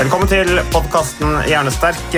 Velkommen 0.00 0.30
til 0.30 0.48
podkasten 0.72 1.42
Hjernesterk. 1.44 2.14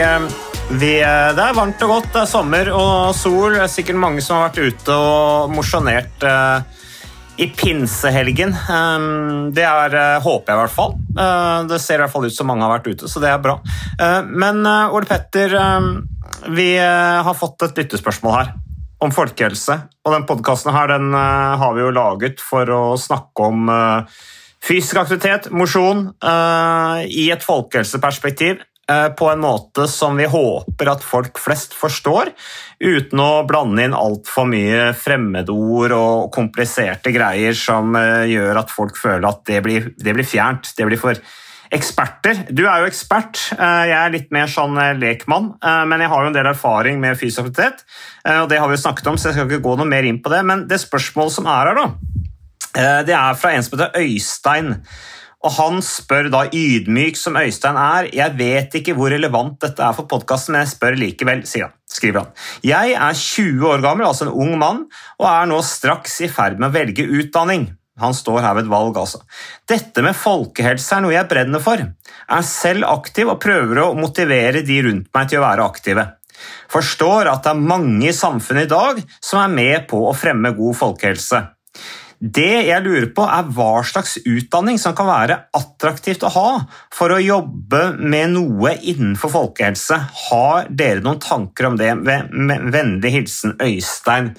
Vi, 0.78 0.91
det 1.02 1.42
er 1.42 1.56
varmt 1.56 1.80
og 1.83 1.91
godt, 1.91 2.12
det 2.14 2.20
er 2.20 2.28
sommer 2.30 2.69
og 2.70 3.08
sol. 3.19 3.56
Det 3.56 3.64
er 3.64 3.72
sikkert 3.72 3.98
mange 3.98 4.22
som 4.22 4.36
har 4.39 4.52
vært 4.52 4.61
ute 4.70 4.94
og 4.94 5.50
mosjonert 5.50 6.22
eh, 6.22 6.84
i 7.42 7.48
pinsehelgen. 7.50 8.55
Eh, 8.55 9.06
det 9.56 9.64
er, 9.66 9.97
eh, 9.98 10.20
håper 10.22 10.52
jeg 10.52 10.55
i 10.55 10.61
hvert 10.61 10.74
fall. 10.77 10.94
Eh, 11.11 11.58
det 11.72 11.80
ser 11.83 11.98
i 11.98 12.05
hvert 12.05 12.14
fall 12.14 12.28
ut 12.28 12.36
som 12.36 12.47
mange 12.52 12.62
har 12.62 12.70
vært 12.77 12.86
ute, 12.92 13.11
så 13.11 13.22
det 13.24 13.33
er 13.33 13.42
bra. 13.42 13.56
Men 14.30 14.62
Ole 14.62 15.08
Petter, 15.11 15.56
eh, 15.58 15.89
vi 16.55 16.69
har 16.78 17.34
fått 17.34 17.67
et 17.67 17.83
lyttespørsmål 17.83 18.36
her 18.36 18.52
om 19.02 19.11
folkehelse. 19.11 19.80
Og 20.06 20.14
den 20.14 20.28
podkasten 20.30 20.70
her 20.78 20.94
den 20.94 21.11
har 21.19 21.74
vi 21.74 21.83
jo 21.83 21.91
laget 21.98 22.46
for 22.46 22.78
å 22.78 22.84
snakke 22.94 23.50
om 23.50 23.74
fysisk 24.62 25.00
aktivitet, 25.00 25.50
mosjon, 25.50 26.12
eh, 26.22 27.06
i 27.10 27.30
et 27.34 27.42
folkehelseperspektiv. 27.42 28.62
eh, 28.88 29.08
På 29.08 29.30
en 29.30 29.41
måte 29.41 29.86
som 29.88 30.16
vi 30.16 30.24
håper 30.27 30.91
at 30.91 31.02
folk 31.02 31.38
flest 31.38 31.72
forstår, 31.72 32.32
uten 32.80 33.18
å 33.18 33.46
blande 33.46 33.84
inn 33.84 33.94
altfor 33.94 34.44
mye 34.44 34.92
fremmedord 34.92 35.92
og 35.92 36.33
kompliserte 36.33 37.12
greier 37.14 37.55
som 37.55 37.94
eh, 37.96 38.27
gjør 38.27 38.58
at 38.58 38.70
folk 38.70 38.98
føler 38.98 39.28
at 39.28 39.44
det 39.46 39.62
blir, 39.62 39.94
det 39.96 40.14
blir 40.14 40.27
fjernt. 40.27 40.74
Det 40.77 40.86
blir 40.86 40.98
for 40.98 41.14
eksperter. 41.72 42.46
Du 42.50 42.66
er 42.66 42.83
jo 42.83 42.90
ekspert, 42.90 43.38
jeg 43.56 43.96
er 43.96 44.10
litt 44.12 44.30
mer 44.30 44.46
sånn 44.46 44.77
lekmann, 45.00 45.55
men 45.88 46.02
jeg 46.05 46.10
har 46.12 46.20
jo 46.20 46.28
en 46.28 46.34
del 46.36 46.50
erfaring 46.50 47.00
med 47.00 47.16
fysisk 47.16 47.46
aktivitet, 47.46 47.86
og 48.28 48.50
det 48.50 48.58
har 48.60 48.68
vi 48.68 48.77
jo 48.77 48.83
snakket 48.83 49.08
om, 49.08 49.16
så 49.16 49.30
jeg 49.30 49.38
skal 49.38 49.48
ikke 49.48 49.64
gå 49.64 49.77
noe 49.78 49.88
mer 49.88 50.05
inn 50.05 50.20
på 50.20 50.28
det. 50.28 50.42
Men 50.44 50.66
det 50.68 50.83
spørsmålet 50.83 51.33
som 51.33 51.48
er 51.48 51.70
her, 51.70 51.80
da, 51.80 51.86
det 52.74 53.16
er 53.16 53.34
fra 53.38 53.52
en 53.52 53.64
som 53.64 53.76
heter 53.76 53.98
Øystein. 54.00 54.77
Og 55.42 55.50
Han 55.56 55.80
spør 55.83 56.28
da 56.30 56.44
ydmyk 56.55 57.18
som 57.18 57.36
Øystein 57.36 57.77
er, 57.77 58.08
jeg 58.14 58.38
vet 58.38 58.77
ikke 58.78 58.94
hvor 58.94 59.10
relevant 59.10 59.58
dette 59.64 59.83
er 59.83 59.94
for 59.96 60.06
podkasten, 60.10 60.55
men 60.55 60.62
jeg 60.62 60.74
spør 60.77 60.98
likevel, 61.00 61.42
sier 61.48 61.66
han, 61.66 61.74
skriver 61.90 62.22
han. 62.22 62.32
Jeg 62.62 62.94
er 62.94 63.18
20 63.18 63.66
år 63.72 63.82
gammel, 63.82 64.06
altså 64.06 64.28
en 64.28 64.36
ung 64.44 64.55
mann, 64.61 64.84
og 65.18 65.27
er 65.27 65.48
nå 65.50 65.58
straks 65.66 66.20
i 66.22 66.30
ferd 66.30 66.62
med 66.62 66.70
å 66.70 66.77
velge 66.77 67.08
utdanning. 67.11 67.72
Han 68.00 68.14
står 68.16 68.40
her 68.40 68.55
ved 68.56 68.66
et 68.66 68.72
valg, 68.72 68.96
altså. 68.96 69.20
Dette 69.68 70.02
med 70.05 70.16
folkehelse 70.16 70.96
er 70.96 71.05
noe 71.05 71.14
jeg 71.14 71.28
brenner 71.28 71.62
for. 71.62 71.82
Jeg 71.82 72.38
Er 72.38 72.46
selv 72.46 72.86
aktiv 72.88 73.28
og 73.28 73.40
prøver 73.42 73.82
å 73.82 73.92
motivere 73.98 74.62
de 74.64 74.78
rundt 74.86 75.11
meg 75.14 75.28
til 75.28 75.42
å 75.42 75.46
være 75.46 75.66
aktive. 75.66 76.06
Forstår 76.72 77.28
at 77.30 77.44
det 77.44 77.52
er 77.52 77.66
mange 77.74 78.08
i 78.08 78.14
samfunnet 78.16 78.66
i 78.66 78.70
dag 78.70 79.02
som 79.20 79.42
er 79.42 79.52
med 79.52 79.88
på 79.90 80.00
å 80.06 80.14
fremme 80.16 80.55
god 80.56 80.78
folkehelse. 80.78 81.42
Det 82.22 82.68
jeg 82.68 82.84
lurer 82.84 83.08
på 83.10 83.24
er 83.27 83.48
hva 83.50 83.80
slags 83.83 84.12
utdanning 84.22 84.77
som 84.78 84.94
kan 84.94 85.08
være 85.08 85.40
attraktivt 85.58 86.22
å 86.22 86.30
ha 86.30 86.50
for 86.94 87.10
å 87.10 87.18
jobbe 87.18 87.80
med 87.98 88.36
noe 88.36 88.77
innenfor 88.78 89.33
folkehelse. 89.33 89.98
Har 90.28 90.70
dere 90.70 91.02
noen 91.02 91.18
tanker 91.22 91.72
om 91.72 91.80
det? 91.80 91.90
Med 91.98 92.70
vennlig 92.70 93.11
hilsen 93.16 93.56
Øystein. 93.58 94.36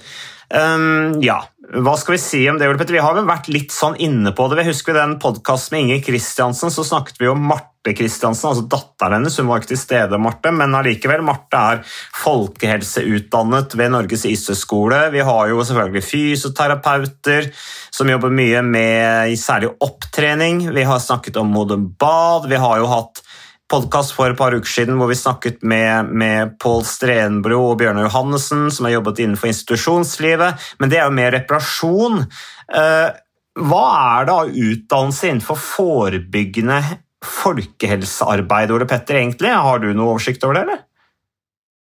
Um, 0.54 1.18
ja, 1.26 1.40
hva 1.82 1.96
skal 1.98 2.14
vi 2.14 2.22
si 2.22 2.40
om 2.52 2.60
det, 2.62 2.68
Petter? 2.78 2.94
Vi 2.94 3.02
har 3.02 3.16
vel 3.18 3.26
vært 3.26 3.48
litt 3.50 3.74
sånn 3.74 3.96
inne 3.98 4.36
på 4.38 4.46
det. 4.52 4.60
Vi 4.60 4.68
husker 4.68 4.94
den 4.94 5.16
podkasten 5.22 5.74
med 5.74 5.86
Inger 5.88 6.04
Kristiansen, 6.06 6.70
så 6.70 6.86
snakket 6.86 7.18
vi 7.18 7.32
om 7.32 7.42
Marte 7.50 7.96
Kristiansen, 7.98 8.52
altså 8.52 8.68
datteren 8.70 9.18
hennes. 9.18 9.40
Hun 9.42 9.50
var 9.50 9.64
ikke 9.64 9.72
til 9.72 9.82
stede, 9.82 10.20
Marte, 10.22 10.54
men 10.54 10.78
allikevel. 10.78 11.26
Marte 11.26 11.64
er 11.74 11.82
folkehelseutdannet 12.22 13.74
ved 13.80 13.96
Norges 13.96 14.28
ISØ-skole. 14.30 15.08
Vi 15.16 15.26
har 15.26 15.50
jo 15.50 15.66
selvfølgelig 15.66 16.06
fysioterapeuter 16.12 17.50
som 17.90 18.14
jobber 18.14 18.38
mye 18.38 18.62
med 18.68 19.34
særlig 19.42 19.74
opptrening. 19.82 20.68
Vi 20.76 20.86
har 20.86 21.02
snakket 21.02 21.42
om 21.42 21.50
modern 21.50 21.90
bad. 21.98 22.46
Vi 22.52 22.62
har 22.62 22.84
jo 22.84 22.94
hatt 22.94 23.26
podkast 23.74 24.14
for 24.14 24.30
et 24.30 24.38
par 24.38 24.54
uker 24.54 24.70
siden 24.70 25.00
hvor 25.00 25.10
vi 25.10 25.18
snakket 25.18 25.64
med, 25.66 26.12
med 26.14 26.56
Pål 26.62 26.84
Strenbro 26.86 27.60
og 27.72 27.80
Bjørnar 27.82 28.06
Johannessen, 28.06 28.68
som 28.74 28.86
har 28.88 29.00
jobbet 29.00 29.24
innenfor 29.24 29.50
institusjonslivet, 29.50 30.66
men 30.82 30.92
det 30.92 31.00
er 31.00 31.08
jo 31.08 31.18
mer 31.18 31.34
reparasjon. 31.34 32.26
Eh, 32.70 33.08
hva 33.64 33.84
er 34.20 34.32
av 34.34 34.52
utdannelse 34.52 35.30
innenfor 35.30 35.58
forebyggende 35.62 36.80
folkehelsearbeid, 37.24 38.74
Ole 38.76 38.88
Petter, 38.90 39.18
egentlig? 39.22 39.54
Har 39.54 39.82
du 39.82 39.90
noe 39.94 40.18
oversikt 40.18 40.44
over 40.46 40.60
det, 40.60 40.66
eller? 40.68 40.84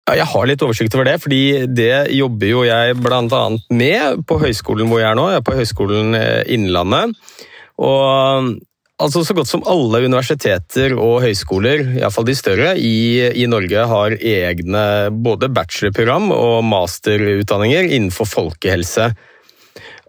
Ja, 0.04 0.18
jeg 0.20 0.28
har 0.34 0.46
litt 0.50 0.62
oversikt 0.62 0.94
over 0.94 1.08
det, 1.08 1.16
fordi 1.24 1.42
det 1.72 1.94
jobber 2.12 2.50
jo 2.50 2.62
jeg 2.68 2.98
bl.a. 3.00 3.42
med 3.72 4.22
på 4.28 4.38
høyskolen 4.42 4.90
hvor 4.90 5.00
jeg 5.00 5.10
er 5.10 5.18
nå. 5.18 5.26
Jeg 5.32 5.40
er 5.40 5.46
på 5.46 5.56
Høgskolen 5.56 6.18
Innlandet. 6.52 7.16
Og 7.82 8.52
altså, 9.04 9.24
så 9.26 9.36
godt 9.36 9.50
som 9.50 9.64
alle 9.70 10.02
universiteter 10.04 10.96
og 10.96 11.20
høyskoler, 11.24 11.84
iallfall 12.00 12.26
de 12.28 12.36
større, 12.38 12.72
i, 12.78 13.28
i 13.42 13.46
Norge 13.50 13.86
har 13.90 14.16
egne 14.18 14.86
både 15.24 15.50
bachelorprogram 15.52 16.32
og 16.34 16.58
masterutdanninger 16.68 17.92
innenfor 17.92 18.28
folkehelse. 18.30 19.12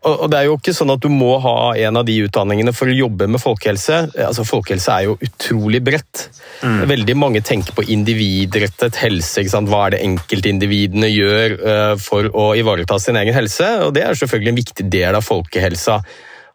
Og 0.06 0.28
det 0.30 0.38
er 0.38 0.46
jo 0.46 0.58
ikke 0.60 0.74
sånn 0.76 0.94
at 0.94 1.02
du 1.02 1.08
må 1.10 1.32
ha 1.42 1.74
en 1.82 1.98
av 1.98 2.06
de 2.06 2.20
utdanningene 2.28 2.74
for 2.78 2.92
å 2.92 2.94
jobbe 2.96 3.26
med 3.32 3.42
folkehelse. 3.42 4.02
Altså, 4.28 4.46
Folkehelse 4.46 4.94
er 4.94 5.08
jo 5.08 5.16
utrolig 5.26 5.82
bredt. 5.86 6.28
Mm. 6.62 6.84
Veldig 6.92 7.16
mange 7.18 7.42
tenker 7.46 7.74
på 7.74 7.88
individrettet 7.96 9.00
helse. 9.02 9.48
Hva 9.66 9.88
er 9.88 9.96
det 9.96 10.04
enkeltindividene 10.06 11.10
gjør 11.10 11.58
uh, 11.58 11.96
for 12.02 12.30
å 12.30 12.52
ivareta 12.60 13.00
sin 13.02 13.18
egen 13.18 13.34
helse? 13.34 13.72
Og 13.88 13.96
Det 13.98 14.06
er 14.06 14.22
selvfølgelig 14.22 14.54
en 14.54 14.62
viktig 14.62 14.88
del 14.94 15.18
av 15.18 15.26
folkehelsa. 15.26 16.00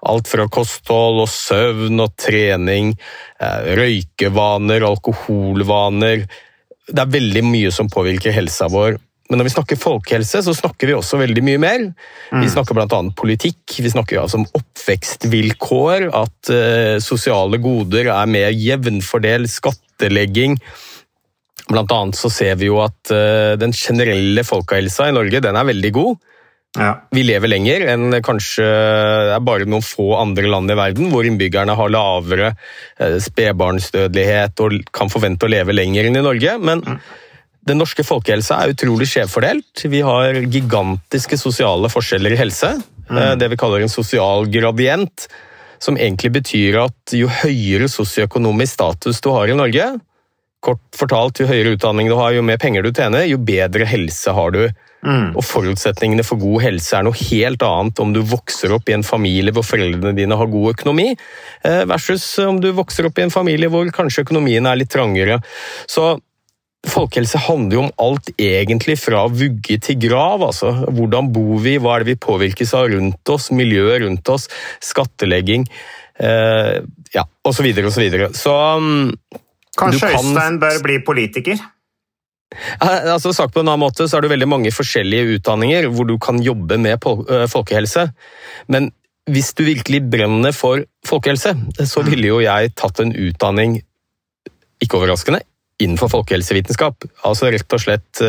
Alt 0.09 0.31
fra 0.33 0.47
kosthold 0.49 1.21
og 1.25 1.29
søvn 1.29 2.01
og 2.01 2.15
trening, 2.21 2.95
uh, 3.43 3.61
røykevaner, 3.77 4.87
alkoholvaner. 4.89 6.25
Det 6.91 7.05
er 7.05 7.15
veldig 7.19 7.45
mye 7.47 7.73
som 7.75 7.91
påvirker 7.93 8.35
helsa 8.35 8.71
vår. 8.73 8.97
Men 9.31 9.39
når 9.39 9.47
vi 9.47 9.53
snakker 9.55 9.79
folkehelse, 9.79 10.41
så 10.43 10.53
snakker 10.59 10.91
vi 10.91 10.95
også 10.97 11.21
veldig 11.21 11.43
mye 11.47 11.59
mer. 11.63 11.85
Vi 12.35 12.49
snakker 12.51 12.75
bl.a. 12.75 13.01
politikk, 13.15 13.77
vi 13.79 13.93
snakker 13.93 14.19
altså 14.19 14.41
om 14.41 14.47
oppvekstvilkår, 14.59 16.09
at 16.19 16.51
uh, 16.51 16.97
sosiale 17.05 17.61
goder 17.63 18.11
er 18.11 18.33
mer 18.33 18.51
jevnfordelt, 18.51 19.53
skattelegging. 19.53 20.59
Blant 21.71 21.95
annet 21.95 22.19
så 22.19 22.33
ser 22.35 22.59
vi 22.59 22.73
jo 22.73 22.81
at 22.83 23.13
uh, 23.15 23.55
den 23.61 23.77
generelle 23.77 24.43
folkehelsa 24.47 25.07
i 25.11 25.15
Norge 25.15 25.45
den 25.47 25.61
er 25.61 25.71
veldig 25.71 25.95
god. 25.95 26.19
Ja. 26.79 26.93
Vi 27.11 27.25
lever 27.27 27.51
lenger 27.51 27.83
enn 27.91 28.15
kanskje 28.23 28.63
det 28.63 29.33
er 29.35 29.43
bare 29.43 29.67
noen 29.67 29.83
få 29.83 30.13
andre 30.21 30.47
land 30.53 30.71
i 30.71 30.77
verden, 30.79 31.09
hvor 31.11 31.27
innbyggerne 31.27 31.75
har 31.75 31.91
lavere 31.91 32.53
uh, 32.55 33.17
spedbarnsdødelighet 33.23 34.63
og 34.63 34.77
kan 34.95 35.11
forvente 35.11 35.49
å 35.49 35.51
leve 35.51 35.75
lenger 35.75 36.07
enn 36.07 36.21
i 36.21 36.25
Norge. 36.25 36.55
men 36.63 36.85
mm. 36.87 37.03
Den 37.71 37.77
norske 37.77 38.01
folkehelsa 38.07 38.57
er 38.63 38.73
utrolig 38.73 39.05
skjevfordelt. 39.11 39.83
Vi 39.93 40.01
har 40.01 40.39
gigantiske 40.49 41.37
sosiale 41.37 41.91
forskjeller 41.93 42.33
i 42.33 42.39
helse. 42.41 42.71
Mm. 43.11 43.37
Det 43.37 43.51
vi 43.53 43.59
kaller 43.61 43.85
en 43.85 43.93
sosial 43.93 44.49
gradient. 44.51 45.27
Som 45.77 45.99
egentlig 46.01 46.33
betyr 46.39 46.79
at 46.87 47.13
jo 47.15 47.29
høyere 47.29 47.91
sosioøkonomisk 47.93 48.79
status 48.79 49.21
du 49.21 49.29
har 49.37 49.53
i 49.53 49.59
Norge, 49.61 49.91
kort 50.65 50.83
fortalt, 50.97 51.41
jo 51.41 51.49
høyere 51.49 51.75
utdanning 51.77 52.11
du 52.11 52.17
har, 52.19 52.35
jo 52.37 52.45
mer 52.45 52.61
penger 52.61 52.85
du 52.85 52.93
tjener, 52.93 53.27
jo 53.29 53.41
bedre 53.41 53.89
helse 53.89 54.35
har 54.37 54.55
du. 54.55 54.63
Mm. 55.01 55.31
Og 55.33 55.45
forutsetningene 55.47 56.25
for 56.27 56.41
god 56.41 56.61
helse 56.67 56.97
er 56.99 57.07
noe 57.07 57.17
helt 57.17 57.63
annet 57.65 58.01
om 58.03 58.11
du 58.13 58.21
vokser 58.29 58.75
opp 58.77 58.91
i 58.91 58.97
en 58.99 59.05
familie 59.07 59.55
hvor 59.57 59.65
foreldrene 59.65 60.13
dine 60.17 60.37
har 60.37 60.51
god 60.53 60.75
økonomi, 60.75 61.15
eh, 61.65 61.85
versus 61.89 62.27
om 62.45 62.61
du 62.61 62.69
vokser 62.77 63.09
opp 63.09 63.21
i 63.21 63.25
en 63.25 63.33
familie 63.33 63.73
hvor 63.73 63.89
kanskje 63.97 64.27
økonomien 64.27 64.69
er 64.69 64.83
litt 64.83 64.93
trangere. 64.93 65.41
Så 65.89 66.19
folkehelse 66.89 67.41
handler 67.45 67.77
jo 67.77 67.83
om 67.87 67.95
alt 68.01 68.31
egentlig 68.41 68.97
fra 69.01 69.27
vugge 69.29 69.77
til 69.85 69.99
grav. 70.01 70.45
altså. 70.45 70.73
Hvordan 70.89 71.33
bor 71.33 71.61
vi, 71.65 71.77
hva 71.81 71.97
er 71.97 72.05
det 72.05 72.15
vi 72.15 72.25
påvirkes 72.29 72.75
av 72.77 72.89
rundt 72.93 73.33
oss, 73.33 73.51
miljøet 73.53 74.05
rundt 74.05 74.33
oss, 74.33 74.49
skattlegging, 74.85 75.67
eh, 76.21 76.81
ja, 77.17 77.25
osv. 77.45 77.69
osv. 77.73 77.91
Så, 77.91 78.01
videre. 78.01 78.33
så 78.37 78.57
mm, 78.81 79.09
Kanskje 79.79 80.11
kan- 80.11 80.25
Øystein 80.25 80.59
bør 80.61 80.83
bli 80.83 80.99
politiker? 81.07 81.61
Altså, 82.81 83.33
sagt 83.33 83.55
på 83.55 83.61
en 83.63 83.69
annen 83.69 83.85
måte 83.85 84.09
så 84.11 84.19
er 84.19 84.23
det 84.23 84.33
veldig 84.33 84.49
mange 84.51 84.73
forskjellige 84.75 85.37
utdanninger 85.37 85.87
hvor 85.95 86.09
du 86.09 86.17
kan 86.19 86.41
jobbe 86.43 86.79
med 86.83 86.99
folkehelse. 86.99 88.09
Men 88.69 88.91
hvis 89.31 89.53
du 89.55 89.63
virkelig 89.65 90.03
brenner 90.11 90.53
for 90.53 90.83
folkehelse, 91.07 91.55
så 91.87 92.03
ville 92.03 92.27
jo 92.27 92.41
jeg 92.43 92.75
tatt 92.75 92.99
en 93.01 93.13
utdanning, 93.15 93.79
ikke 94.83 94.99
overraskende, 94.99 95.45
innenfor 95.81 96.11
folkehelsevitenskap. 96.11 97.07
Altså 97.25 97.53
rett 97.55 97.73
og 97.73 97.81
slett 97.85 98.25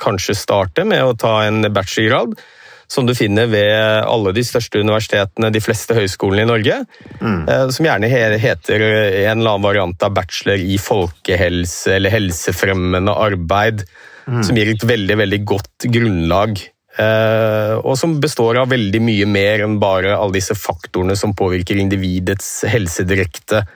kanskje 0.00 0.34
starte 0.34 0.86
med 0.88 1.04
å 1.04 1.12
ta 1.18 1.42
en 1.44 1.60
bachelorgrad, 1.68 2.38
som 2.88 3.06
du 3.06 3.14
finner 3.14 3.48
ved 3.50 3.72
alle 4.06 4.32
de 4.36 4.44
største 4.46 4.80
universitetene, 4.80 5.50
de 5.52 5.62
fleste 5.62 5.94
høyskolene 5.96 6.44
i 6.46 6.50
Norge, 6.50 6.76
Mm. 7.20 7.70
som 7.72 7.86
gjerne 7.86 8.08
heter 8.38 8.80
en 8.82 9.40
eller 9.40 9.50
annen 9.56 9.62
variant 9.62 10.02
av 10.02 10.14
bachelor 10.14 10.58
i 10.60 10.76
folkehelse 10.78 11.96
eller 11.96 12.10
helsefremmende 12.10 13.12
arbeid, 13.14 13.84
som 14.26 14.56
gir 14.56 14.72
et 14.72 14.82
veldig, 14.86 15.16
veldig 15.16 15.44
godt 15.44 15.86
grunnlag. 15.90 16.58
eh, 16.98 17.74
Og 17.84 17.96
som 17.98 18.20
består 18.20 18.56
av 18.56 18.70
veldig 18.70 19.00
mye 19.04 19.26
mer 19.28 19.60
enn 19.66 19.78
bare 19.78 20.16
alle 20.16 20.32
disse 20.32 20.54
faktorene 20.56 21.14
som 21.16 21.34
påvirker 21.36 21.76
individets 21.76 22.64
helse 22.64 23.04
direkte 23.04 23.66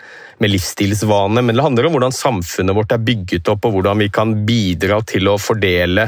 med 0.40 0.50
livsstilsvane, 0.54 1.42
men 1.44 1.54
det 1.54 1.62
handler 1.62 1.86
om 1.86 1.92
hvordan 1.92 2.16
samfunnet 2.16 2.74
vårt 2.74 2.92
er 2.92 3.02
bygget 3.04 3.48
opp, 3.52 3.66
og 3.66 3.74
hvordan 3.74 3.98
vi 3.98 4.08
kan 4.08 4.46
bidra 4.46 5.02
til 5.04 5.28
å 5.28 5.36
fordele 5.36 6.06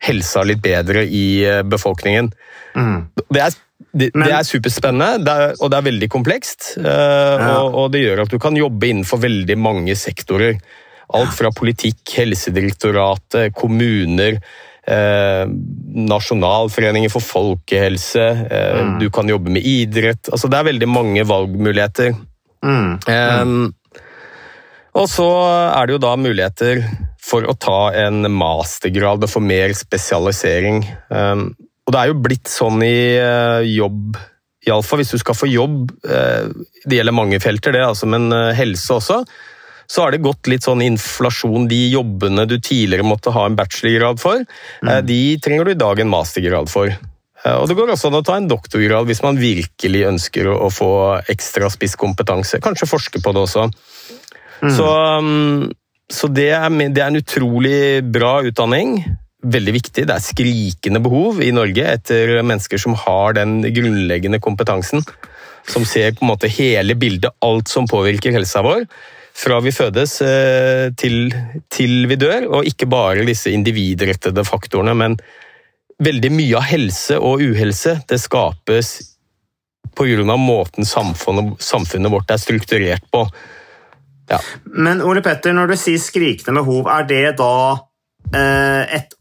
helsa 0.00 0.42
litt 0.48 0.62
bedre 0.64 1.04
i 1.04 1.44
befolkningen. 1.64 2.30
befolkningen. 2.74 3.08
Det 3.30 3.40
er, 3.44 3.56
det, 3.92 4.10
Men- 4.14 4.26
det 4.28 4.34
er 4.38 4.46
superspennende, 4.48 5.24
det 5.26 5.34
er, 5.34 5.54
og 5.60 5.70
det 5.70 5.78
er 5.78 5.88
veldig 5.90 6.08
komplekst. 6.12 6.70
Ja. 6.80 7.58
og, 7.60 7.74
og 7.74 7.92
det 7.92 8.04
gjør 8.06 8.22
at 8.24 8.30
du 8.32 8.38
kan 8.38 8.56
jobbe 8.56 8.88
innenfor 8.88 9.20
veldig 9.22 9.58
mange 9.58 9.96
sektorer. 9.98 10.60
Alt 11.10 11.34
fra 11.34 11.50
politikk, 11.50 12.04
Helsedirektoratet, 12.14 13.50
kommuner, 13.58 14.36
eh, 14.86 15.44
Nasjonalforeningen 16.06 17.10
for 17.10 17.24
folkehelse, 17.24 18.26
eh, 18.46 18.98
du 19.00 19.08
kan 19.10 19.28
jobbe 19.28 19.50
med 19.50 19.66
idrett. 19.66 20.30
Altså, 20.30 20.48
det 20.48 20.60
er 20.60 20.68
veldig 20.70 20.88
mange 20.88 21.24
valgmuligheter. 21.26 22.14
Mm. 22.62 23.00
Eh, 23.10 23.70
og 25.00 25.06
så 25.10 25.26
er 25.74 25.86
det 25.86 25.96
jo 25.96 26.02
da 26.02 26.14
muligheter 26.18 26.82
for 27.30 27.46
å 27.46 27.56
ta 27.58 27.92
en 27.96 28.24
mastergrad 28.34 29.22
og 29.24 29.30
få 29.30 29.42
mer 29.44 29.74
spesialisering. 29.76 30.82
Um, 31.12 31.50
og 31.86 31.94
det 31.94 32.00
er 32.00 32.10
jo 32.10 32.20
blitt 32.24 32.50
sånn 32.50 32.82
i 32.86 33.18
uh, 33.18 33.62
jobb, 33.66 34.18
iallfall 34.66 35.02
hvis 35.02 35.14
du 35.14 35.20
skal 35.22 35.38
få 35.38 35.48
jobb, 35.50 35.92
uh, 36.06 36.50
det 36.84 37.00
gjelder 37.00 37.16
mange 37.16 37.40
felter 37.42 37.74
det, 37.76 37.84
altså, 37.86 38.08
men 38.10 38.28
uh, 38.34 38.50
helse 38.56 38.98
også, 38.98 39.22
så 39.90 40.04
har 40.04 40.14
det 40.14 40.22
gått 40.22 40.46
litt 40.46 40.62
sånn 40.62 40.84
inflasjon. 40.86 41.66
De 41.70 41.80
jobbene 41.90 42.44
du 42.46 42.60
tidligere 42.62 43.06
måtte 43.06 43.32
ha 43.34 43.48
en 43.48 43.56
bachelorgrad 43.58 44.20
for, 44.22 44.44
mm. 44.86 44.90
de 45.02 45.18
trenger 45.42 45.66
du 45.66 45.72
i 45.72 45.80
dag 45.80 45.98
en 45.98 46.12
mastergrad 46.12 46.70
for. 46.70 46.92
Og 47.40 47.64
Det 47.66 47.74
går 47.74 47.90
også 47.90 48.06
an 48.06 48.18
å 48.20 48.22
ta 48.22 48.36
en 48.38 48.46
doktorgrad 48.46 49.08
hvis 49.08 49.24
man 49.24 49.40
virkelig 49.40 50.04
ønsker 50.12 50.46
å, 50.52 50.68
få 50.70 50.92
ekstra 51.34 51.72
spisskompetanse. 51.74 52.60
Kanskje 52.62 52.86
forske 52.86 53.22
på 53.24 53.34
det 53.34 53.42
også. 53.42 53.66
Så, 54.76 54.86
um, 54.86 55.72
så 56.10 56.28
det, 56.30 56.50
er, 56.56 56.70
det 56.90 57.00
er 57.00 57.10
en 57.10 57.20
utrolig 57.20 58.02
bra 58.10 58.40
utdanning. 58.46 58.98
Veldig 59.40 59.74
viktig. 59.76 60.04
Det 60.08 60.14
er 60.14 60.24
skrikende 60.24 61.00
behov 61.02 61.40
i 61.44 61.52
Norge 61.54 61.86
etter 61.94 62.40
mennesker 62.42 62.82
som 62.82 62.96
har 62.98 63.38
den 63.38 63.60
grunnleggende 63.62 64.40
kompetansen. 64.42 65.04
Som 65.70 65.86
ser 65.86 66.16
på 66.16 66.24
en 66.24 66.32
måte 66.32 66.50
hele 66.50 66.96
bildet, 66.98 67.32
alt 67.44 67.70
som 67.70 67.88
påvirker 67.88 68.34
helsa 68.34 68.64
vår. 68.66 68.88
Fra 69.40 69.60
vi 69.62 69.72
fødes 69.72 70.16
eh, 70.26 70.88
til, 70.98 71.30
til 71.72 72.08
vi 72.10 72.18
dør, 72.18 72.48
og 72.58 72.66
ikke 72.68 72.90
bare 72.90 73.24
disse 73.28 73.52
individrettede 73.54 74.44
faktorene. 74.44 74.96
Men 74.98 75.16
veldig 76.02 76.32
mye 76.34 76.58
av 76.58 76.66
helse 76.72 77.20
og 77.20 77.44
uhelse 77.44 78.00
det 78.10 78.18
skapes 78.20 78.92
pga. 79.96 80.36
måten 80.36 80.84
samfunnet, 80.84 81.62
samfunnet 81.62 82.12
vårt 82.12 82.30
er 82.30 82.42
strukturert 82.42 83.06
på. 83.12 83.24
Men 84.64 85.02
Ole 85.06 85.22
Petter, 85.24 85.54
når 85.56 85.72
du 85.72 85.78
sier 85.80 86.02
skrikende 86.02 86.62
behov, 86.62 86.90
er 86.92 87.08
det 87.08 87.24
da 87.40 87.54
eh, 88.34 89.00
et, 89.00 89.16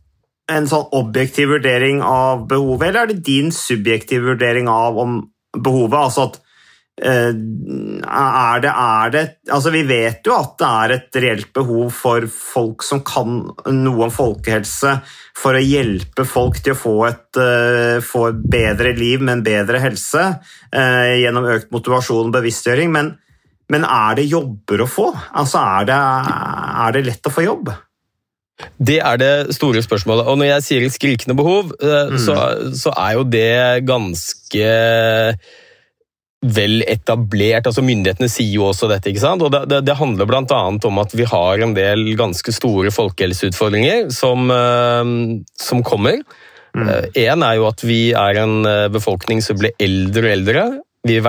en 0.50 0.70
sånn 0.70 0.90
objektiv 0.98 1.54
vurdering 1.56 2.04
av 2.06 2.46
behovet, 2.50 2.90
eller 2.90 3.02
er 3.02 3.14
det 3.14 3.26
din 3.26 3.54
subjektive 3.56 4.34
vurdering 4.34 4.70
av 4.72 5.00
om 5.02 5.20
behovet? 5.58 5.98
Altså 6.00 6.28
at 6.28 6.40
eh, 7.02 7.32
er 7.34 8.64
det, 8.64 8.74
er 8.74 9.14
det 9.16 9.24
altså 9.56 9.74
Vi 9.74 9.86
vet 9.90 10.28
jo 10.28 10.36
at 10.38 10.58
det 10.60 10.70
er 10.82 10.96
et 10.98 11.22
reelt 11.26 11.54
behov 11.56 11.94
for 11.96 12.28
folk 12.34 12.86
som 12.86 13.02
kan 13.06 13.42
noe 13.74 14.10
om 14.10 14.14
folkehelse, 14.14 15.00
for 15.40 15.56
å 15.56 15.64
hjelpe 15.64 16.26
folk 16.28 16.60
til 16.62 16.76
å 16.76 16.80
få 16.80 16.98
et, 17.08 17.40
eh, 17.40 17.98
få 18.04 18.28
et 18.34 18.44
bedre 18.60 18.94
liv 18.98 19.24
med 19.24 19.40
en 19.40 19.48
bedre 19.48 19.82
helse 19.82 20.28
eh, 20.74 21.18
gjennom 21.24 21.50
økt 21.56 21.74
motivasjon 21.74 22.28
og 22.28 22.38
bevisstgjøring. 22.38 22.94
men 22.94 23.18
men 23.70 23.86
er 23.86 24.18
det 24.18 24.30
jobber 24.32 24.84
å 24.84 24.90
få? 24.90 25.12
Altså, 25.38 25.62
er 25.62 25.88
det, 25.90 26.00
er 26.86 26.96
det 26.96 27.06
lett 27.06 27.30
å 27.30 27.34
få 27.34 27.46
jobb? 27.46 27.72
Det 28.76 28.98
er 29.06 29.20
det 29.22 29.56
store 29.56 29.84
spørsmålet. 29.86 30.28
Og 30.28 30.40
når 30.40 30.50
jeg 30.50 30.66
sier 30.66 30.92
skrikende 30.92 31.38
behov, 31.38 31.72
eh, 31.80 32.16
så, 32.20 32.36
så 32.76 32.94
er 32.98 33.16
jo 33.20 33.26
det 33.30 33.86
ganske 33.88 34.74
vel 36.40 36.84
etablert. 36.88 37.68
altså 37.68 37.84
Myndighetene 37.84 38.30
sier 38.32 38.52
jo 38.56 38.70
også 38.70 38.90
dette. 38.92 39.12
ikke 39.12 39.24
sant? 39.24 39.44
Og 39.44 39.52
Det, 39.54 39.64
det, 39.72 39.82
det 39.88 39.98
handler 40.00 40.28
bl.a. 40.28 40.62
om 40.90 41.02
at 41.04 41.16
vi 41.16 41.28
har 41.28 41.64
en 41.64 41.76
del 41.78 42.14
ganske 42.20 42.54
store 42.56 42.92
folkehelseutfordringer 42.96 44.10
som, 44.16 44.50
eh, 44.52 45.16
som 45.60 45.84
kommer. 45.86 46.24
Én 47.18 47.44
er 47.44 47.56
jo 47.58 47.66
at 47.70 47.82
vi 47.84 48.12
er 48.16 48.44
en 48.44 48.62
eh, 48.68 48.88
befolkning 48.94 49.42
som 49.44 49.58
blir 49.60 49.74
eldre 49.82 50.28
og 50.28 50.34
eldre. 50.36 50.66
Vi 51.08 51.18
er 51.18 51.26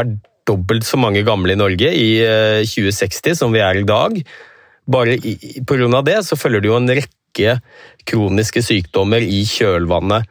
dobbelt 0.50 0.86
så 0.86 1.00
mange 1.00 1.24
gamle 1.26 1.54
i 1.54 1.60
Norge 1.60 1.94
i 1.96 2.10
eh, 2.26 2.66
2060 2.66 3.38
som 3.40 3.54
vi 3.54 3.62
er 3.64 3.80
i 3.80 3.86
dag. 3.88 4.20
Bare 4.90 5.16
av 5.20 6.04
det 6.06 6.20
så 6.26 6.38
følger 6.38 6.62
det 6.62 6.70
jo 6.70 6.78
en 6.78 6.94
rekke 7.00 7.56
kroniske 8.10 8.62
sykdommer 8.66 9.22
i 9.22 9.44
kjølvannet. 9.48 10.28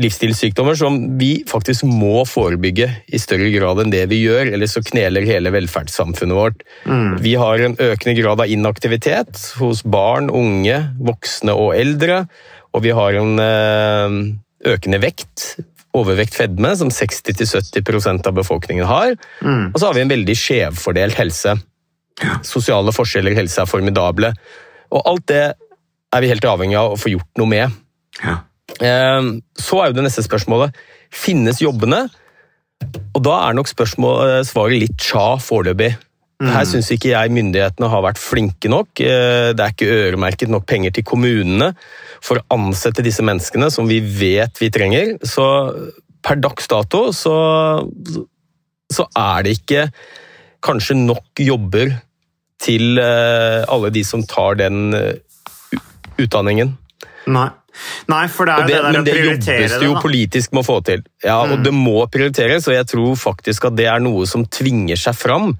Livsstilssykdommer 0.00 0.76
som 0.78 0.96
vi 1.20 1.42
faktisk 1.48 1.84
må 1.84 2.22
forebygge 2.28 2.86
i 3.10 3.18
større 3.20 3.50
grad 3.52 3.82
enn 3.82 3.92
det 3.92 4.06
vi 4.08 4.22
gjør, 4.22 4.52
ellers 4.54 4.76
så 4.78 4.82
kneler 4.86 5.26
hele 5.28 5.52
velferdssamfunnet 5.52 6.38
vårt. 6.38 6.62
Vi 7.20 7.34
har 7.36 7.60
en 7.60 7.76
økende 7.76 8.14
grad 8.16 8.40
av 8.40 8.54
inaktivitet 8.54 9.42
hos 9.60 9.82
barn, 9.84 10.30
unge, 10.30 10.78
voksne 11.02 11.56
og 11.58 11.74
eldre. 11.76 12.22
Og 12.72 12.86
vi 12.86 12.94
har 12.94 13.18
en 13.18 13.42
eh, 13.42 14.16
økende 14.70 15.02
vekt, 15.02 15.58
overvekt 15.96 16.36
fedme, 16.38 16.74
som 16.78 16.90
60-70% 16.92 18.28
av 18.28 18.36
befolkningen 18.36 18.86
har. 18.86 19.16
Og 19.72 19.80
så 19.80 19.88
har 19.88 19.96
vi 19.96 20.04
en 20.04 20.12
veldig 20.12 20.36
skjevfordelt 20.38 21.18
helse. 21.18 21.56
Sosiale 22.46 22.92
forskjeller 22.94 23.34
i 23.34 23.40
helse 23.40 23.62
er 23.62 23.70
formidable. 23.70 24.30
Og 24.94 25.02
alt 25.06 25.26
det 25.30 25.42
er 25.50 26.22
vi 26.22 26.30
helt 26.30 26.46
avhengig 26.46 26.78
av 26.78 26.94
å 26.94 27.00
få 27.00 27.12
gjort 27.14 27.40
noe 27.40 27.50
med. 27.50 27.76
Ja. 28.22 28.38
Så 28.78 29.80
er 29.80 29.90
jo 29.90 29.98
det 29.98 30.06
neste 30.06 30.24
spørsmålet 30.26 30.78
finnes 31.10 31.60
jobbene? 31.62 32.04
Og 33.14 33.22
da 33.24 33.36
er 33.48 33.56
nok 33.56 33.68
spørsmål, 33.68 34.20
eh, 34.28 34.44
svaret 34.46 34.80
litt 34.80 34.96
tja 34.98 35.36
foreløpig. 35.42 35.96
Her 36.40 36.64
syns 36.64 36.88
ikke 36.94 37.10
jeg 37.12 37.32
myndighetene 37.36 37.88
har 37.92 38.04
vært 38.04 38.20
flinke 38.20 38.70
nok. 38.72 39.00
Eh, 39.04 39.52
Det 39.52 39.60
er 39.60 39.74
ikke 39.74 39.90
øremerket 40.06 40.48
nok 40.48 40.64
penger 40.66 40.94
til 40.96 41.04
kommunene 41.04 41.74
for 42.24 42.40
å 42.40 42.46
ansette 42.56 43.04
disse 43.04 43.24
menneskene 43.24 43.68
som 43.72 43.88
vi 43.88 44.00
vet 44.00 44.56
vi 44.60 44.70
trenger. 44.72 45.18
Så 45.20 45.44
per 46.24 46.40
dags 46.40 46.68
dato 46.68 47.10
så, 47.16 47.34
så 48.92 49.06
er 49.16 49.44
det 49.44 49.58
ikke 49.58 49.88
kanskje 50.64 50.96
nok 50.96 51.40
jobber 51.40 51.92
til 52.60 53.00
eh, 53.00 53.64
alle 53.68 53.90
de 53.92 54.04
som 54.04 54.24
tar 54.28 54.56
den 54.60 54.94
eh, 54.96 55.80
utdanningen. 56.20 56.76
Nei. 57.28 57.48
Nei, 58.10 58.24
for 58.28 58.48
det 58.48 58.54
er 58.54 58.66
det, 58.66 58.74
det, 58.74 58.80
der 58.82 58.92
men 58.92 59.00
å 59.00 59.04
det 59.06 59.12
prioritere 59.14 59.60
jobbes 59.62 59.76
det 59.78 59.86
jo 59.86 59.92
da. 59.94 60.00
politisk 60.02 60.52
med 60.52 60.64
å 60.64 60.66
få 60.66 60.78
til. 60.84 61.04
Ja, 61.24 61.38
og 61.46 61.62
det 61.64 61.72
må 61.72 62.00
prioriteres, 62.12 62.66
og 62.68 62.74
jeg 62.74 62.88
tror 62.90 63.14
faktisk 63.16 63.68
at 63.70 63.76
det 63.78 63.86
er 63.88 64.02
noe 64.02 64.26
som 64.28 64.44
tvinger 64.44 64.98
seg 65.00 65.16
fram. 65.16 65.54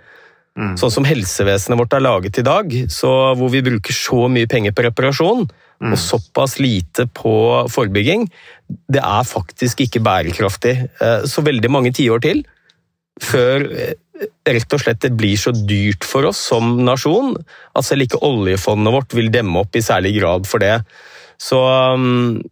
Sånn 0.80 0.92
som 0.92 1.06
helsevesenet 1.08 1.78
vårt 1.80 1.94
er 1.96 2.04
laget 2.04 2.38
i 2.38 2.46
dag, 2.46 2.72
så 2.92 3.34
hvor 3.38 3.50
vi 3.52 3.62
bruker 3.64 3.96
så 3.96 4.28
mye 4.28 4.48
penger 4.50 4.74
på 4.76 4.84
reparasjon 4.88 5.46
og 5.80 5.96
såpass 5.96 6.58
lite 6.60 7.06
på 7.16 7.32
forebygging, 7.72 8.26
det 8.92 9.00
er 9.00 9.24
faktisk 9.24 9.80
ikke 9.86 10.02
bærekraftig. 10.04 10.74
Eh, 11.00 11.22
Så 11.24 11.40
veldig 11.40 11.70
mange 11.72 11.92
tiår 11.96 12.20
til 12.20 12.42
før 13.20 13.64
eh, 13.72 13.94
rett 14.48 14.76
og 14.76 14.82
slett 14.82 15.00
det 15.00 15.14
blir 15.16 15.38
så 15.40 15.52
dyrt 15.52 16.04
for 16.04 16.28
oss 16.28 16.40
som 16.50 16.84
nasjon 16.84 17.32
at 17.74 17.86
selv 17.86 18.04
ikke 18.04 18.20
oljefondet 18.26 18.92
vårt 18.92 19.16
vil 19.16 19.30
demme 19.32 19.62
opp 19.62 19.76
i 19.76 19.84
særlig 19.84 20.18
grad 20.20 20.48
for 20.48 20.60
det. 20.60 20.82
Så 21.40 21.56
um, 21.56 22.42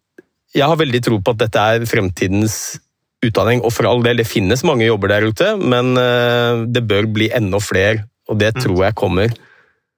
jeg 0.57 0.65
har 0.65 0.81
veldig 0.81 1.03
tro 1.05 1.19
på 1.21 1.35
at 1.35 1.43
dette 1.45 1.65
er 1.75 1.85
fremtidens 1.89 2.79
utdanning, 3.25 3.63
og 3.67 3.75
for 3.75 3.89
all 3.91 4.05
del, 4.05 4.21
det 4.21 4.29
finnes 4.29 4.63
mange 4.67 4.87
jobber 4.87 5.13
der 5.13 5.27
ute, 5.27 5.55
men 5.59 5.97
eh, 5.99 6.65
det 6.71 6.85
bør 6.89 7.09
bli 7.11 7.31
enda 7.35 7.61
flere, 7.63 8.07
og 8.31 8.39
det 8.41 8.55
tror 8.61 8.85
jeg 8.87 8.99
kommer. 8.99 9.35